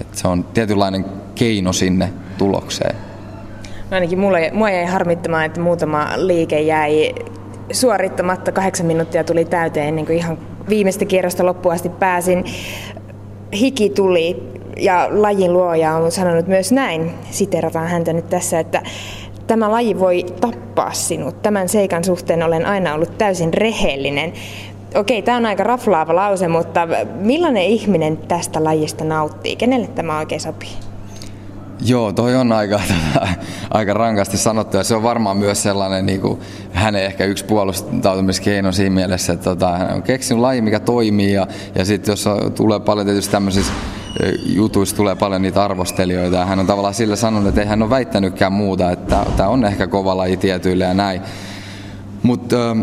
Et 0.00 0.06
se 0.12 0.28
on 0.28 0.44
tietynlainen 0.44 1.04
keino 1.34 1.72
sinne 1.72 2.12
tulokseen. 2.38 2.96
No 3.90 3.94
ainakin 3.94 4.18
mulle, 4.18 4.50
mua 4.54 4.70
jäi 4.70 4.84
harmittamaan, 4.84 5.44
että 5.44 5.60
muutama 5.60 6.08
liike 6.16 6.60
jäi 6.60 7.14
suorittamatta. 7.72 8.52
Kahdeksan 8.52 8.86
minuuttia 8.86 9.24
tuli 9.24 9.44
täyteen 9.44 9.88
ennen 9.88 10.06
kuin 10.06 10.18
ihan 10.18 10.38
viimeistä 10.68 11.04
kierrosta 11.04 11.46
loppuun 11.46 11.74
asti 11.74 11.88
pääsin. 11.88 12.44
Hiki 13.52 13.90
tuli. 13.90 14.52
ja 14.76 15.08
lajin 15.10 15.52
luoja 15.52 15.94
on 15.94 16.12
sanonut 16.12 16.46
myös 16.46 16.72
näin, 16.72 17.10
siterataan 17.30 17.88
häntä 17.88 18.12
nyt 18.12 18.28
tässä, 18.28 18.60
että 18.60 18.82
tämä 19.46 19.70
laji 19.70 19.98
voi 19.98 20.22
tappaa 20.40 20.92
sinut. 20.92 21.42
Tämän 21.42 21.68
seikan 21.68 22.04
suhteen 22.04 22.42
olen 22.42 22.66
aina 22.66 22.94
ollut 22.94 23.18
täysin 23.18 23.54
rehellinen. 23.54 24.32
Okei, 24.94 25.22
tämä 25.22 25.36
on 25.36 25.46
aika 25.46 25.64
raflaava 25.64 26.16
lause, 26.16 26.48
mutta 26.48 26.88
millainen 27.14 27.62
ihminen 27.62 28.16
tästä 28.16 28.64
lajista 28.64 29.04
nauttii? 29.04 29.56
Kenelle 29.56 29.86
tämä 29.86 30.18
oikein 30.18 30.40
sopii? 30.40 30.76
Joo, 31.80 32.12
toi 32.12 32.34
on 32.34 32.52
aika, 32.52 32.80
aika 33.70 33.94
rankasti 33.94 34.36
sanottu 34.36 34.76
ja 34.76 34.84
se 34.84 34.94
on 34.94 35.02
varmaan 35.02 35.36
myös 35.36 35.62
sellainen 35.62 36.06
niin 36.06 36.20
kuin, 36.20 36.40
hänen 36.72 37.04
ehkä 37.04 37.24
yksi 37.24 37.44
puolustautumiskeino 37.44 38.72
siinä 38.72 38.94
mielessä, 38.94 39.32
että 39.32 39.44
tota, 39.44 39.76
hän 39.76 39.94
on 39.94 40.02
keksinyt 40.02 40.40
laji, 40.40 40.60
mikä 40.60 40.80
toimii 40.80 41.32
ja, 41.32 41.46
ja 41.74 41.84
sitten 41.84 42.12
jos 42.12 42.24
tulee 42.54 42.80
paljon 42.80 43.06
tietysti 43.06 43.32
tämmöisissä 43.32 43.72
jutuissa 44.46 44.96
tulee 44.96 45.16
paljon 45.16 45.42
niitä 45.42 45.64
arvostelijoita 45.64 46.36
ja 46.36 46.46
hän 46.46 46.58
on 46.58 46.66
tavallaan 46.66 46.94
sillä 46.94 47.16
sanonut, 47.16 47.48
että 47.48 47.60
ei 47.60 47.66
hän 47.66 47.82
ole 47.82 47.90
väittänytkään 47.90 48.52
muuta, 48.52 48.90
että 48.90 49.26
tämä 49.36 49.48
on 49.48 49.64
ehkä 49.64 49.86
kova 49.86 50.16
laji 50.16 50.36
tietyille 50.36 50.84
ja 50.84 50.94
näin. 50.94 51.20
Mutta 52.22 52.70
ähm, 52.70 52.82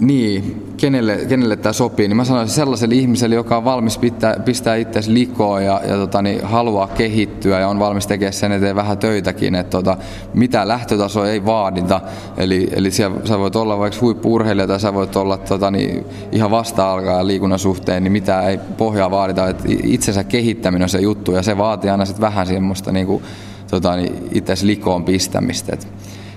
niin, 0.00 0.69
kenelle, 0.80 1.16
kenelle 1.28 1.56
tämä 1.56 1.72
sopii, 1.72 2.08
niin 2.08 2.16
mä 2.16 2.24
sanoisin 2.24 2.54
sellaiselle 2.54 2.94
ihmiselle, 2.94 3.34
joka 3.34 3.56
on 3.56 3.64
valmis 3.64 3.98
pitää, 3.98 4.36
pistää 4.44 4.76
itseäsi 4.76 5.14
likoon 5.14 5.64
ja, 5.64 5.80
ja 5.88 5.96
tota, 5.96 6.22
niin, 6.22 6.44
haluaa 6.44 6.86
kehittyä 6.86 7.60
ja 7.60 7.68
on 7.68 7.78
valmis 7.78 8.06
tekemään 8.06 8.32
sen 8.32 8.52
eteen 8.52 8.76
vähän 8.76 8.98
töitäkin, 8.98 9.54
että 9.54 9.70
tota, 9.70 9.96
mitä 10.34 10.68
lähtötaso 10.68 11.24
ei 11.24 11.44
vaadita. 11.44 12.00
Eli, 12.36 12.68
eli 12.72 12.90
siellä, 12.90 13.16
sä 13.24 13.38
voit 13.38 13.56
olla 13.56 13.78
vaikka 13.78 14.00
huippuurheilija 14.00 14.66
tai 14.66 14.80
sä 14.80 14.94
voit 14.94 15.16
olla 15.16 15.36
tota, 15.36 15.70
niin, 15.70 16.06
ihan 16.32 16.50
vasta-alkaa 16.50 17.26
liikunnan 17.26 17.58
suhteen, 17.58 18.02
niin 18.02 18.12
mitä 18.12 18.42
ei 18.42 18.58
pohjaa 18.78 19.10
vaadita. 19.10 19.48
Että 19.48 19.64
itsensä 19.82 20.24
kehittäminen 20.24 20.84
on 20.84 20.88
se 20.88 21.00
juttu 21.00 21.32
ja 21.32 21.42
se 21.42 21.58
vaatii 21.58 21.90
aina 21.90 22.04
sit 22.04 22.20
vähän 22.20 22.46
semmoista 22.46 22.92
niin 22.92 23.06
kuin, 23.06 23.22
tota, 23.70 23.96
niin, 23.96 24.28
itsesi 24.32 24.66
likoon 24.66 25.04
pistämistä. 25.04 25.72
Et 25.72 25.88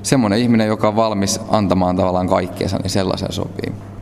semmoinen 0.03 0.39
ihminen, 0.39 0.67
joka 0.67 0.88
on 0.88 0.95
valmis 0.95 1.39
antamaan 1.49 1.95
tavallaan 1.95 2.27
kaikkeensa, 2.27 2.77
niin 2.77 2.89
sellaisen 2.89 3.32
sopii. 3.32 3.92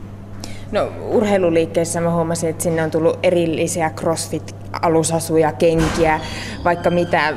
No 0.72 0.92
urheiluliikkeessä 1.08 2.00
mä 2.00 2.14
huomasin, 2.14 2.50
että 2.50 2.62
sinne 2.62 2.82
on 2.82 2.90
tullut 2.90 3.18
erillisiä 3.22 3.90
CrossFit-alusasuja, 4.00 5.52
kenkiä, 5.52 6.20
vaikka 6.64 6.90
mitä. 6.90 7.34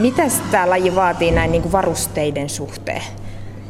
Mitä 0.00 0.22
tämä 0.50 0.70
laji 0.70 0.94
vaatii 0.94 1.30
näin 1.30 1.52
niin 1.52 1.62
kuin 1.62 1.72
varusteiden 1.72 2.48
suhteen? 2.48 3.02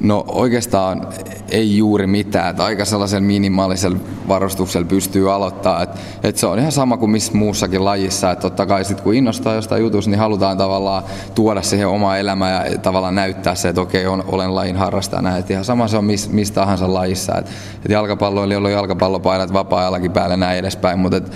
No 0.02 0.24
oikeastaan 0.28 1.06
ei 1.50 1.76
juuri 1.76 2.06
mitään. 2.06 2.50
Että 2.50 2.64
aika 2.64 2.84
sellaisella 2.84 3.26
minimaalisella 3.26 3.98
varustuksella 4.28 4.86
pystyy 4.86 5.32
aloittaa. 5.32 5.82
Että 5.82 5.98
et 6.22 6.36
se 6.36 6.46
on 6.46 6.58
ihan 6.58 6.72
sama 6.72 6.96
kuin 6.96 7.10
missä 7.10 7.32
muussakin 7.32 7.84
lajissa. 7.84 8.30
Että 8.30 8.42
totta 8.42 8.66
kai 8.66 8.84
sit 8.84 9.00
kun 9.00 9.14
innostaa 9.14 9.54
jostain 9.54 9.82
jutusta, 9.82 10.10
niin 10.10 10.18
halutaan 10.18 10.58
tavallaan 10.58 11.02
tuoda 11.34 11.62
siihen 11.62 11.88
oma 11.88 12.16
elämä 12.16 12.50
ja 12.50 12.78
tavallaan 12.78 13.14
näyttää 13.14 13.54
se, 13.54 13.68
että 13.68 13.80
okei, 13.80 14.06
on, 14.06 14.24
olen 14.26 14.54
lajin 14.54 14.76
harrastajana. 14.76 15.36
Että 15.36 15.52
ihan 15.52 15.64
sama 15.64 15.88
se 15.88 15.96
on 15.96 16.04
missä 16.04 16.30
mis 16.30 16.50
tahansa 16.50 16.94
lajissa. 16.94 17.38
Että 17.38 17.50
et 17.84 17.90
jalkapalloilla 17.90 18.56
on 18.56 18.72
jalkapallopaidat 18.72 19.52
vapaa-ajallakin 19.52 20.12
päälle 20.12 20.36
näin 20.36 20.58
edespäin. 20.58 20.98
Mutta 20.98 21.16
et, 21.16 21.32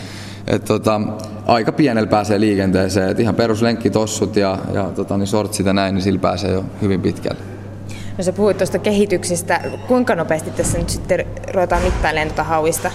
et 0.47 0.65
tota, 0.65 1.01
aika 1.47 1.73
pienellä 1.73 2.09
pääsee 2.09 2.41
liikenteeseen. 2.41 3.09
Et 3.09 3.21
ihan 3.21 3.35
peruslenkkitossut 3.35 4.37
ja, 4.37 4.59
ja 4.73 4.85
tota, 4.85 5.17
niin 5.17 5.27
sortsit 5.27 5.67
ja 5.67 5.73
näin, 5.73 5.95
niin 5.95 6.03
sillä 6.03 6.21
pääsee 6.21 6.53
jo 6.53 6.65
hyvin 6.83 7.01
pitkälle. 7.01 7.56
No 8.19 8.25
sä 8.25 8.33
puhuit 8.33 8.59
tuosta 8.59 8.79
kehityksestä. 8.79 9.61
Kuinka 9.89 10.15
nopeasti 10.15 10.51
tässä 10.51 10.79
nyt 10.79 10.91
sitten 10.91 11.27
ruvetaan 11.55 11.83
mittailemaan 11.83 12.29
tuota 12.29 12.45
hauista? 12.45 12.91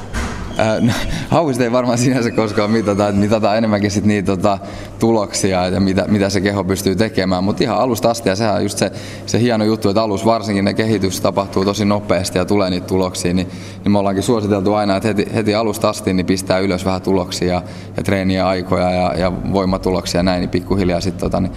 No, 0.82 0.94
hauista 1.38 1.64
ei 1.64 1.72
varmaan 1.72 1.98
sinänsä 1.98 2.32
koskaan 2.32 2.72
mitata, 2.72 3.12
mitataan 3.12 3.58
enemmänkin 3.58 3.92
sit 3.92 4.06
niitä 4.06 4.26
tota, 4.26 4.58
tuloksia 5.00 5.68
ja 5.68 5.80
mitä, 5.80 6.06
mitä 6.08 6.30
se 6.30 6.42
keho 6.42 6.64
pystyy 6.64 6.96
tekemään, 6.96 7.44
mutta 7.44 7.64
ihan 7.64 7.78
alusta 7.78 8.10
asti 8.10 8.30
ja 8.30 8.36
sehän 8.36 8.56
on 8.56 8.64
just 8.64 8.78
se, 8.78 8.92
se 9.26 9.40
hieno 9.40 9.64
juttu, 9.64 9.90
että 9.90 10.02
alus 10.02 10.26
varsinkin 10.26 10.66
ne 10.66 10.74
kehitys 10.74 11.22
tapahtuu 11.22 11.66
tosi 11.66 11.86
nopeasti 11.86 12.38
ja 12.38 12.46
tulee 12.46 12.70
niitä 12.70 12.88
tuloksia, 12.88 13.34
niin, 13.34 13.48
niin 13.84 13.92
me 13.92 14.00
ollaankin 14.00 14.24
suositeltu 14.24 14.74
aina, 14.74 14.96
että 14.96 15.08
heti, 15.08 15.28
heti 15.34 15.56
alusta 15.56 15.90
asti 15.90 16.14
niin 16.14 16.26
pistää 16.26 16.60
ylös 16.60 16.86
vähän 16.86 17.02
tuloksia 17.02 17.54
ja, 17.54 17.62
ja 17.98 18.04
treeniä 18.04 18.48
aikoja 18.48 18.92
ja, 18.92 19.14
ja 19.18 19.32
voimatuloksia 19.54 20.20
ja 20.20 20.24
näin, 20.24 20.40
niin 20.40 20.50
pikkuhiljaa 20.50 21.02
sit, 21.02 21.18
tota, 21.18 21.40
niin 21.40 21.52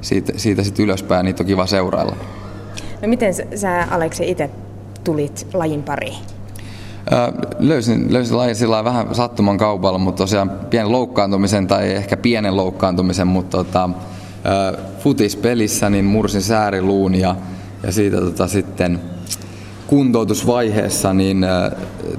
siitä, 0.00 0.32
siitä 0.36 0.62
sitten 0.62 0.84
ylöspäin 0.84 1.24
niitä 1.24 1.42
on 1.42 1.46
kiva 1.46 1.66
seurailla. 1.66 2.16
No 3.02 3.08
miten 3.08 3.34
sä 3.34 3.86
Aleksi 3.90 4.30
itse 4.30 4.50
tulit 5.04 5.46
lajin 5.54 5.82
pariin? 5.82 6.18
löysin, 7.58 8.12
löysin 8.12 8.36
lajin 8.36 8.56
sillä 8.56 8.84
vähän 8.84 9.14
sattuman 9.14 9.58
kaupalla, 9.58 9.98
mutta 9.98 10.22
tosiaan 10.22 10.50
pienen 10.50 10.92
loukkaantumisen 10.92 11.66
tai 11.66 11.90
ehkä 11.90 12.16
pienen 12.16 12.56
loukkaantumisen, 12.56 13.26
mutta 13.26 13.56
tota, 13.56 13.90
futispelissä 14.98 15.90
niin 15.90 16.04
mursin 16.04 16.42
sääriluun 16.42 17.14
ja, 17.14 17.36
ja 17.82 17.92
siitä 17.92 18.20
tota, 18.20 18.46
sitten 18.48 19.00
kuntoutusvaiheessa 19.86 21.14
niin 21.14 21.46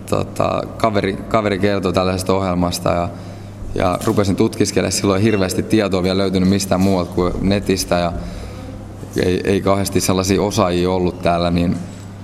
tota, 0.09 0.63
kaveri, 0.77 1.13
kaveri 1.13 1.59
kertoi 1.59 1.93
tällaisesta 1.93 2.33
ohjelmasta 2.33 2.89
ja, 2.89 3.09
ja 3.75 3.99
rupesin 4.05 4.35
tutkiskelemaan 4.35 4.91
silloin 4.91 5.21
hirveästi 5.21 5.63
tietoa 5.63 6.03
vielä 6.03 6.17
löytynyt 6.17 6.49
mistään 6.49 6.81
muualta 6.81 7.11
kuin 7.11 7.33
netistä 7.41 7.95
ja 7.95 8.13
ei, 9.23 9.41
ei 9.43 9.61
kauheasti 9.61 10.01
sellaisia 10.01 10.41
osaajia 10.41 10.91
ollut 10.91 11.21
täällä, 11.21 11.51
niin 11.51 11.75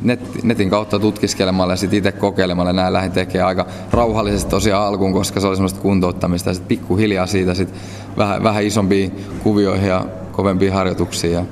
net, 0.02 0.44
netin 0.44 0.70
kautta 0.70 1.00
tutkiskelemalla 1.00 1.74
ja 1.74 1.78
sitten 1.78 1.98
itse 1.98 2.12
kokeilemalla 2.12 2.74
näin 2.74 2.94
lähdin 2.94 3.12
tekemään 3.12 3.48
aika 3.48 3.66
rauhallisesti 3.92 4.50
tosiaan 4.50 4.88
alkuun, 4.88 5.14
koska 5.14 5.40
se 5.40 5.48
oli 5.48 5.56
semmoista 5.56 5.82
kuntouttamista 5.82 6.50
ja 6.50 6.54
sitten 6.54 6.68
pikkuhiljaa 6.78 7.26
siitä 7.26 7.54
sitten 7.54 7.80
vähän, 8.18 8.44
vähän 8.44 8.64
isompiin 8.64 9.26
kuvioihin 9.44 9.90
ja 9.90 10.06
kovempiin 10.32 10.74
harjoituksiin 10.74 11.34
ja, 11.34 11.46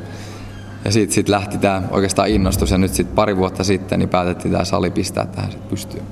ja 0.85 0.91
siitä 0.91 1.13
sit 1.13 1.29
lähti 1.29 1.57
tämä 1.57 1.83
oikeastaan 1.91 2.29
innostus 2.29 2.71
ja 2.71 2.77
nyt 2.77 2.93
sitten 2.93 3.15
pari 3.15 3.37
vuotta 3.37 3.63
sitten 3.63 3.99
niin 3.99 4.09
päätettiin 4.09 4.51
tämä 4.51 4.65
sali 4.65 4.89
pistää 4.89 5.25
tähän 5.25 5.51
sitten 5.51 5.69
pystyyn. 5.69 6.03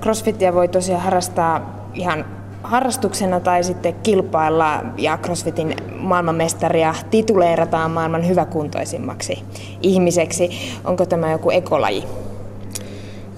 Crossfitia 0.00 0.54
voi 0.54 0.68
tosiaan 0.68 1.02
harrastaa 1.02 1.88
ihan 1.94 2.24
harrastuksena 2.64 3.40
tai 3.40 3.64
sitten 3.64 3.94
kilpailla 4.02 4.82
ja 4.98 5.18
CrossFitin 5.22 5.76
maailmanmestaria 5.98 6.94
tituleerataan 7.10 7.90
maailman 7.90 8.28
hyväkuntoisimmaksi 8.28 9.42
ihmiseksi. 9.82 10.50
Onko 10.84 11.06
tämä 11.06 11.32
joku 11.32 11.50
ekolaji? 11.50 12.04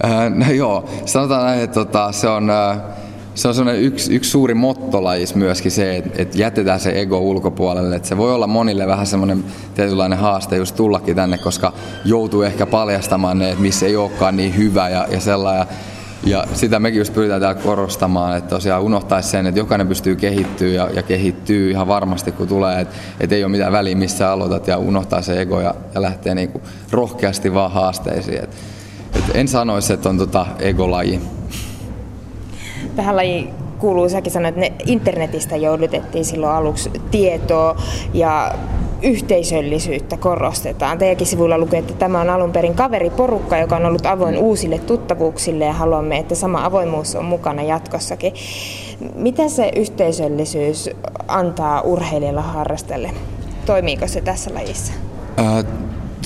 Äh, 0.05 0.29
no 0.29 0.51
joo, 0.51 0.85
sanotaan 1.05 1.45
näin, 1.45 1.61
että 1.61 1.73
tota, 1.73 2.11
se 2.11 2.27
on, 2.27 2.49
äh, 2.49 2.77
se 3.35 3.47
on 3.47 3.75
yksi, 3.75 4.15
yksi 4.15 4.31
suuri 4.31 4.53
mottolajis 4.53 5.35
myöskin 5.35 5.71
se, 5.71 5.97
että, 5.97 6.21
että 6.21 6.37
jätetään 6.37 6.79
se 6.79 7.01
ego 7.01 7.19
ulkopuolelle. 7.19 7.95
Että 7.95 8.07
se 8.07 8.17
voi 8.17 8.33
olla 8.33 8.47
monille 8.47 8.87
vähän 8.87 9.07
semmoinen 9.07 9.43
tietynlainen 9.75 10.19
haaste 10.19 10.57
just 10.57 10.75
tullakin 10.75 11.15
tänne, 11.15 11.37
koska 11.37 11.73
joutuu 12.05 12.41
ehkä 12.41 12.65
paljastamaan 12.65 13.39
ne, 13.39 13.49
että 13.49 13.61
missä 13.61 13.85
ei 13.85 13.95
olekaan 13.95 14.37
niin 14.37 14.57
hyvä 14.57 14.89
ja, 14.89 15.07
ja 15.11 15.19
sellainen. 15.19 15.67
Ja 16.27 16.43
sitä 16.53 16.79
mekin 16.79 16.97
just 16.97 17.13
pyritään 17.13 17.41
täällä 17.41 17.61
korostamaan, 17.61 18.37
että 18.37 18.49
tosiaan 18.49 18.83
unohtaisi 18.83 19.29
sen, 19.29 19.47
että 19.47 19.59
jokainen 19.59 19.87
pystyy 19.87 20.15
kehittyä 20.15 20.67
ja, 20.67 20.89
ja 20.93 21.03
kehittyy 21.03 21.71
ihan 21.71 21.87
varmasti 21.87 22.31
kun 22.31 22.47
tulee, 22.47 22.81
että, 22.81 22.95
että 23.19 23.35
ei 23.35 23.43
ole 23.43 23.51
mitään 23.51 23.71
väliä 23.71 23.95
missä 23.95 24.31
aloitat 24.31 24.67
ja 24.67 24.77
unohtaa 24.77 25.21
se 25.21 25.41
ego 25.41 25.61
ja, 25.61 25.75
ja 25.95 26.01
lähtee 26.01 26.35
niin 26.35 26.51
kuin 26.51 26.63
rohkeasti 26.91 27.53
vaan 27.53 27.71
haasteisiin. 27.71 28.43
Et, 28.43 28.49
et 29.15 29.23
en 29.33 29.47
sanoisi, 29.47 29.93
että 29.93 30.09
on 30.09 30.17
tota 30.17 30.45
egolaji. 30.59 31.21
Tähän 32.95 33.15
lajiin 33.15 33.66
kuuluu, 33.79 34.09
säkin 34.09 34.31
sanoit, 34.31 34.57
että 34.57 34.61
ne 34.61 34.73
internetistä 34.85 35.55
joudutettiin 35.55 36.25
silloin 36.25 36.53
aluksi 36.53 36.91
tietoa 37.11 37.75
ja 38.13 38.51
yhteisöllisyyttä 39.01 40.17
korostetaan. 40.17 40.97
Teidänkin 40.97 41.27
sivuilla 41.27 41.57
lukee, 41.57 41.79
että 41.79 41.93
tämä 41.93 42.21
on 42.21 42.29
alun 42.29 42.51
perin 42.51 42.73
kaveriporukka, 42.73 43.57
joka 43.57 43.75
on 43.75 43.85
ollut 43.85 44.05
avoin 44.05 44.37
uusille 44.37 44.79
tuttavuuksille 44.79 45.65
ja 45.65 45.73
haluamme, 45.73 46.17
että 46.17 46.35
sama 46.35 46.65
avoimuus 46.65 47.15
on 47.15 47.25
mukana 47.25 47.63
jatkossakin. 47.63 48.33
Mitä 49.15 49.49
se 49.49 49.71
yhteisöllisyys 49.75 50.89
antaa 51.27 51.81
urheilijalle 51.81 52.41
harrastajalle? 52.41 53.11
Toimiiko 53.65 54.07
se 54.07 54.21
tässä 54.21 54.53
lajissa? 54.53 54.93
Äh, 55.39 55.65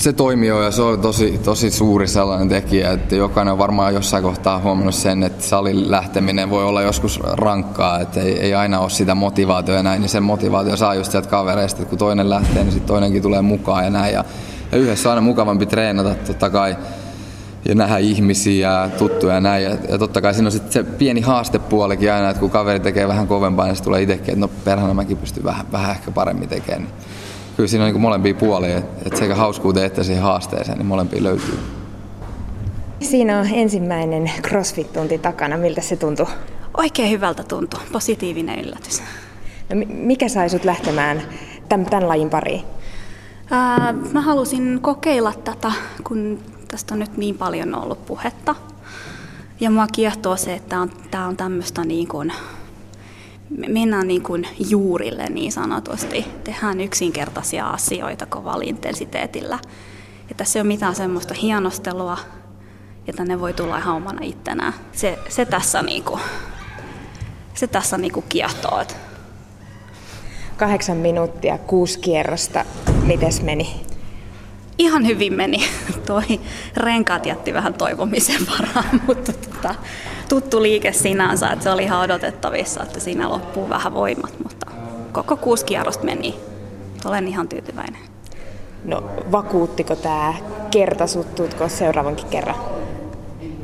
se 0.02 0.12
toimii 0.12 0.48
ja 0.48 0.70
se 0.70 0.82
on 0.82 1.00
tosi, 1.00 1.40
tosi 1.44 1.70
suuri 1.70 2.08
sellainen 2.08 2.48
tekijä, 2.48 2.90
että 2.90 3.16
jokainen 3.16 3.52
on 3.52 3.58
varmaan 3.58 3.94
jossain 3.94 4.22
kohtaa 4.22 4.58
huomannut 4.58 4.94
sen, 4.94 5.22
että 5.22 5.44
salin 5.44 5.90
lähteminen 5.90 6.50
voi 6.50 6.64
olla 6.64 6.82
joskus 6.82 7.20
rankkaa, 7.22 8.00
että 8.00 8.20
ei, 8.20 8.38
ei 8.38 8.54
aina 8.54 8.80
ole 8.80 8.90
sitä 8.90 9.14
motivaatiota 9.14 9.76
ja 9.76 9.82
näin, 9.82 10.00
niin 10.00 10.08
sen 10.08 10.22
motivaatio 10.22 10.76
saa 10.76 10.94
just 10.94 11.10
sieltä 11.10 11.28
kavereista, 11.28 11.82
että 11.82 11.90
kun 11.90 11.98
toinen 11.98 12.30
lähtee, 12.30 12.64
niin 12.64 12.72
sitten 12.72 12.88
toinenkin 12.88 13.22
tulee 13.22 13.42
mukaan 13.42 13.84
ja 13.84 13.90
näin. 13.90 14.14
Ja, 14.14 14.24
ja 14.72 14.78
yhdessä 14.78 15.08
on 15.08 15.10
aina 15.10 15.20
mukavampi 15.20 15.66
treenata 15.66 16.14
totta 16.14 16.50
kai 16.50 16.76
ja 17.68 17.74
nähdä 17.74 17.98
ihmisiä 17.98 18.70
ja 18.70 18.90
tuttuja 18.98 19.34
ja 19.34 19.40
näin. 19.40 19.64
Ja, 19.64 19.76
ja 19.88 19.98
totta 19.98 20.20
kai 20.20 20.34
siinä 20.34 20.48
on 20.48 20.52
sitten 20.52 20.72
se 20.72 20.82
pieni 20.84 21.20
haastepuolikin 21.20 22.12
aina, 22.12 22.30
että 22.30 22.40
kun 22.40 22.50
kaveri 22.50 22.80
tekee 22.80 23.08
vähän 23.08 23.26
kovempaa, 23.26 23.66
niin 23.66 23.76
se 23.76 23.82
tulee 23.82 24.02
itsekin, 24.02 24.34
että 24.34 24.40
no 24.40 24.48
perhana 24.64 24.94
mäkin 24.94 25.16
pystyn 25.16 25.44
vähän, 25.44 25.66
vähän 25.72 25.90
ehkä 25.90 26.10
paremmin 26.10 26.48
tekemään 26.48 26.88
kyllä 27.62 27.70
siinä 27.70 27.84
on 27.84 27.92
niin 27.92 28.00
molempia 28.00 28.34
puolia, 28.34 28.78
että 28.78 29.18
sekä 29.18 29.34
hauskuuteen 29.34 29.86
että 29.86 30.02
siihen 30.02 30.22
haasteeseen, 30.22 30.78
niin 30.78 30.86
molempia 30.86 31.22
löytyy. 31.22 31.58
Siinä 33.00 33.38
on 33.38 33.46
ensimmäinen 33.52 34.30
CrossFit-tunti 34.42 35.18
takana. 35.18 35.56
Miltä 35.56 35.80
se 35.80 35.96
tuntuu? 35.96 36.28
Oikein 36.76 37.10
hyvältä 37.10 37.42
tuntuu. 37.42 37.80
Positiivinen 37.92 38.60
yllätys. 38.60 39.02
No, 39.70 39.76
mikä 39.88 40.28
sai 40.28 40.50
sut 40.50 40.64
lähtemään 40.64 41.22
tämän, 41.68 41.86
tämän 41.86 42.08
lajin 42.08 42.30
pariin? 42.30 42.62
Ää, 43.50 43.94
mä 44.12 44.20
halusin 44.20 44.78
kokeilla 44.80 45.32
tätä, 45.44 45.72
kun 46.04 46.38
tästä 46.68 46.94
on 46.94 47.00
nyt 47.00 47.16
niin 47.16 47.38
paljon 47.38 47.74
ollut 47.74 48.06
puhetta. 48.06 48.54
Ja 49.60 49.70
mua 49.70 49.86
kiehtoo 49.92 50.36
se, 50.36 50.54
että 50.54 50.80
on, 50.80 50.90
tämä 51.10 51.26
on 51.26 51.36
tämmöistä 51.36 51.84
niin 51.84 52.08
kuin, 52.08 52.32
mennään 53.68 54.08
niin 54.08 54.22
kuin 54.22 54.48
juurille 54.68 55.26
niin 55.26 55.52
sanotusti. 55.52 56.24
Tehdään 56.44 56.80
yksinkertaisia 56.80 57.70
asioita 57.70 58.26
kovalla 58.26 58.64
intensiteetillä. 58.66 59.58
Ja 60.28 60.34
tässä 60.36 60.58
ei 60.58 60.60
ole 60.60 60.68
mitään 60.68 60.94
semmoista 60.94 61.34
hienostelua, 61.34 62.18
ja 63.06 63.12
tänne 63.12 63.40
voi 63.40 63.52
tulla 63.52 63.78
ihan 63.78 63.96
omana 63.96 64.20
ittenään. 64.22 64.74
Se, 64.92 65.18
se 65.28 65.44
tässä, 65.44 65.82
niin 65.82 66.04
kuin, 66.04 66.20
se 67.54 67.66
tässä 67.66 67.98
niin 67.98 68.12
kuin 68.12 68.26
kiehtoo. 68.28 68.84
Kahdeksan 70.56 70.96
minuuttia, 70.96 71.58
kuusi 71.58 71.98
kierrosta. 71.98 72.64
Mites 73.02 73.42
meni? 73.42 73.86
Ihan 74.78 75.06
hyvin 75.06 75.34
meni. 75.34 75.64
Toi 76.06 76.40
renkaat 76.76 77.26
jätti 77.26 77.54
vähän 77.54 77.74
toivomisen 77.74 78.40
varaan, 78.46 79.00
mutta 79.06 79.32
tota, 79.32 79.74
tuttu 80.32 80.62
liike 80.62 80.92
sinänsä, 80.92 81.50
että 81.50 81.62
se 81.62 81.70
oli 81.70 81.82
ihan 81.82 82.00
odotettavissa, 82.00 82.82
että 82.82 83.00
siinä 83.00 83.28
loppuu 83.28 83.68
vähän 83.68 83.94
voimat, 83.94 84.34
mutta 84.42 84.66
koko 85.12 85.36
kuusi 85.36 85.64
kierrosta 85.64 86.04
meni. 86.04 86.34
Olen 87.04 87.28
ihan 87.28 87.48
tyytyväinen. 87.48 88.00
No 88.84 89.04
vakuuttiko 89.32 89.96
tämä 89.96 90.34
kerta 90.70 91.06
sut, 91.06 91.34
tuutko 91.34 91.68
seuraavankin 91.68 92.26
kerran? 92.26 92.54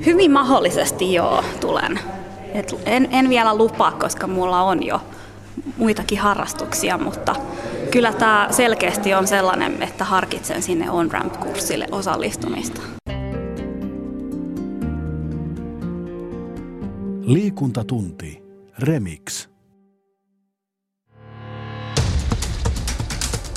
Hyvin 0.07 0.31
mahdollisesti 0.31 1.15
joo, 1.15 1.45
tulen. 1.61 2.01
Et 2.55 2.75
en, 2.87 3.09
en 3.13 3.29
vielä 3.29 3.57
lupaa, 3.57 3.93
koska 3.93 4.27
mulla 4.27 4.63
on 4.63 4.87
jo 4.87 5.01
muitakin 5.77 6.19
harrastuksia, 6.19 6.99
mutta 6.99 7.37
kyllä 7.91 8.13
tämä 8.13 8.49
selkeästi 8.51 9.15
on 9.15 9.27
sellainen, 9.27 9.83
että 9.83 10.05
harkitsen 10.05 10.63
sinne 10.63 10.91
on-ramp-kurssille 10.91 11.87
osallistumista. 11.93 12.98
Liikuntatunti. 17.29 18.43
Remix. 18.79 19.49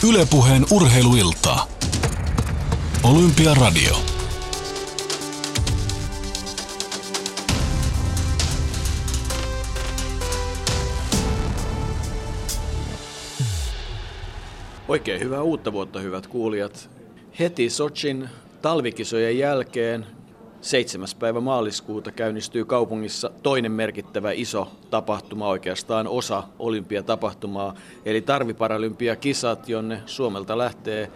Ylepuheen 0.09 0.65
urheiluiltaa. 0.71 1.67
Olympiaradio. 3.03 3.95
Oikein 14.87 15.19
hyvää 15.19 15.41
uutta 15.41 15.71
vuotta, 15.71 15.99
hyvät 15.99 16.27
kuulijat. 16.27 16.89
Heti 17.39 17.69
Sochin 17.69 18.29
talvikisojen 18.61 19.37
jälkeen 19.37 20.05
7. 20.61 21.07
päivä 21.19 21.39
maaliskuuta 21.39 22.11
käynnistyy 22.11 22.65
kaupungissa 22.65 23.31
toinen 23.43 23.71
merkittävä 23.71 24.31
iso 24.31 24.71
tapahtuma, 24.89 25.47
oikeastaan 25.47 26.07
osa 26.07 26.43
olympiatapahtumaa, 26.59 27.73
eli 28.05 28.21
talviparalympiakisat, 28.21 29.69
jonne 29.69 30.01
Suomelta 30.05 30.57
lähtee 30.57 31.11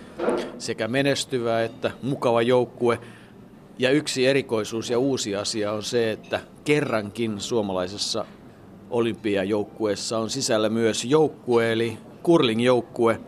sekä 0.57 0.87
menestyvä 0.87 1.63
että 1.63 1.91
mukava 2.01 2.41
joukkue. 2.41 2.99
Ja 3.79 3.91
yksi 3.91 4.27
erikoisuus 4.27 4.89
ja 4.89 4.99
uusi 4.99 5.35
asia 5.35 5.71
on 5.71 5.83
se, 5.83 6.11
että 6.11 6.39
kerrankin 6.63 7.41
suomalaisessa 7.41 8.25
olympiajoukkueessa 8.89 10.17
on 10.17 10.29
sisällä 10.29 10.69
myös 10.69 11.05
joukkue, 11.05 11.71
eli 11.71 11.97
curling-joukkue. 12.23 13.19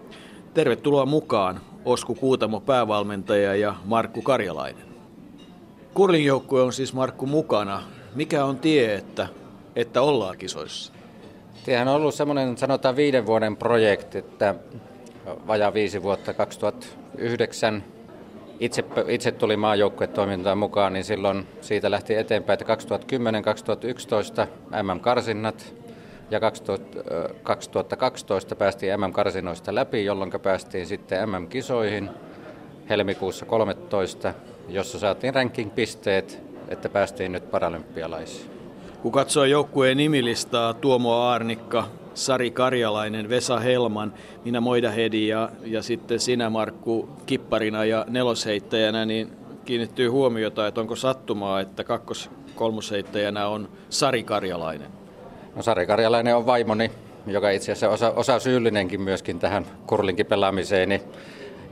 Tervetuloa 0.54 1.06
mukaan 1.06 1.62
Osku 1.86 2.16
Kuutamo 2.16 2.60
päävalmentaja 2.60 3.56
ja 3.56 3.76
Markku 3.86 4.22
Karjalainen. 4.22 4.87
Kurlinjoukkue 5.98 6.62
on 6.62 6.74
siis 6.74 6.94
Markku 6.94 7.26
mukana. 7.26 7.84
Mikä 8.16 8.46
on 8.46 8.60
tie, 8.60 8.96
että, 8.96 9.28
että 9.76 10.02
ollaan 10.02 10.38
kisoissa? 10.38 10.94
Tiehän 11.66 11.88
on 11.88 11.96
ollut 11.96 12.16
semmoinen 12.16 12.58
sanotaan 12.58 12.96
viiden 12.96 13.26
vuoden 13.26 13.58
projekti, 13.58 14.18
että 14.18 14.56
vajaa 15.48 15.74
viisi 15.74 16.04
vuotta 16.04 16.34
2009 16.34 17.84
itse, 18.60 18.84
itse 19.08 19.32
tuli 19.32 19.58
maajoukkuetoimintaan 19.58 20.58
mukaan, 20.58 20.94
niin 20.94 21.04
silloin 21.04 21.48
siitä 21.62 21.92
lähti 21.92 22.16
eteenpäin, 22.16 22.60
että 22.62 22.76
2010-2011 24.44 24.48
MM-karsinnat 24.84 25.76
ja 26.32 26.40
2012 27.44 28.56
päästiin 28.56 29.00
MM-karsinoista 29.00 29.76
läpi, 29.76 30.06
jolloin 30.06 30.32
päästiin 30.44 30.86
sitten 30.86 31.30
MM-kisoihin 31.30 32.10
helmikuussa 32.90 33.46
13 33.46 34.34
jossa 34.68 35.00
saatiin 35.00 35.34
ranking-pisteet, 35.34 36.40
että 36.70 36.90
päästiin 36.90 37.32
nyt 37.32 37.52
paralympialaisiin. 37.52 38.52
Kun 39.02 39.12
katsoo 39.12 39.46
joukkueen 39.46 39.98
nimilistaa, 39.98 40.74
Tuomo 40.74 41.14
Aarnikka, 41.14 41.88
Sari 42.14 42.52
Karjalainen, 42.52 43.30
Vesa 43.30 43.60
Helman, 43.60 44.14
minä 44.46 44.62
Moidahedi 44.62 45.28
ja, 45.28 45.50
ja 45.64 45.82
sitten 45.82 46.20
sinä 46.20 46.50
Markku 46.50 47.10
kipparina 47.26 47.86
ja 47.86 48.06
nelosheittäjänä, 48.10 49.06
niin 49.06 49.32
kiinnittyy 49.66 50.08
huomiota, 50.08 50.68
että 50.68 50.82
onko 50.82 50.96
sattumaa, 50.96 51.60
että 51.60 51.84
kakkos 51.84 52.30
kolmosheittäjänä 52.56 53.48
on 53.48 53.70
Sari 53.90 54.24
Karjalainen? 54.24 54.88
No 55.56 55.64
Sari 55.64 55.88
Karjalainen 55.88 56.36
on 56.36 56.46
vaimoni, 56.46 56.92
joka 57.28 57.50
itse 57.50 57.72
asiassa 57.72 57.90
osa, 57.90 58.12
osa 58.12 58.40
syyllinenkin 58.40 59.02
myöskin 59.02 59.40
tähän 59.40 59.66
kurlinkin 59.88 60.26
pelaamiseen. 60.26 61.02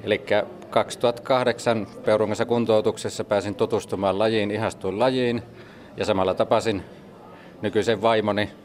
Eli 0.06 0.22
2008 0.70 1.88
Peurungassa 2.06 2.46
kuntoutuksessa 2.46 3.24
pääsin 3.24 3.56
tutustumaan 3.56 4.20
lajiin, 4.20 4.52
ihastuin 4.52 5.00
lajiin 5.00 5.42
ja 5.98 6.06
samalla 6.06 6.34
tapasin 6.34 6.84
nykyisen 7.62 8.02
vaimoni 8.02 8.50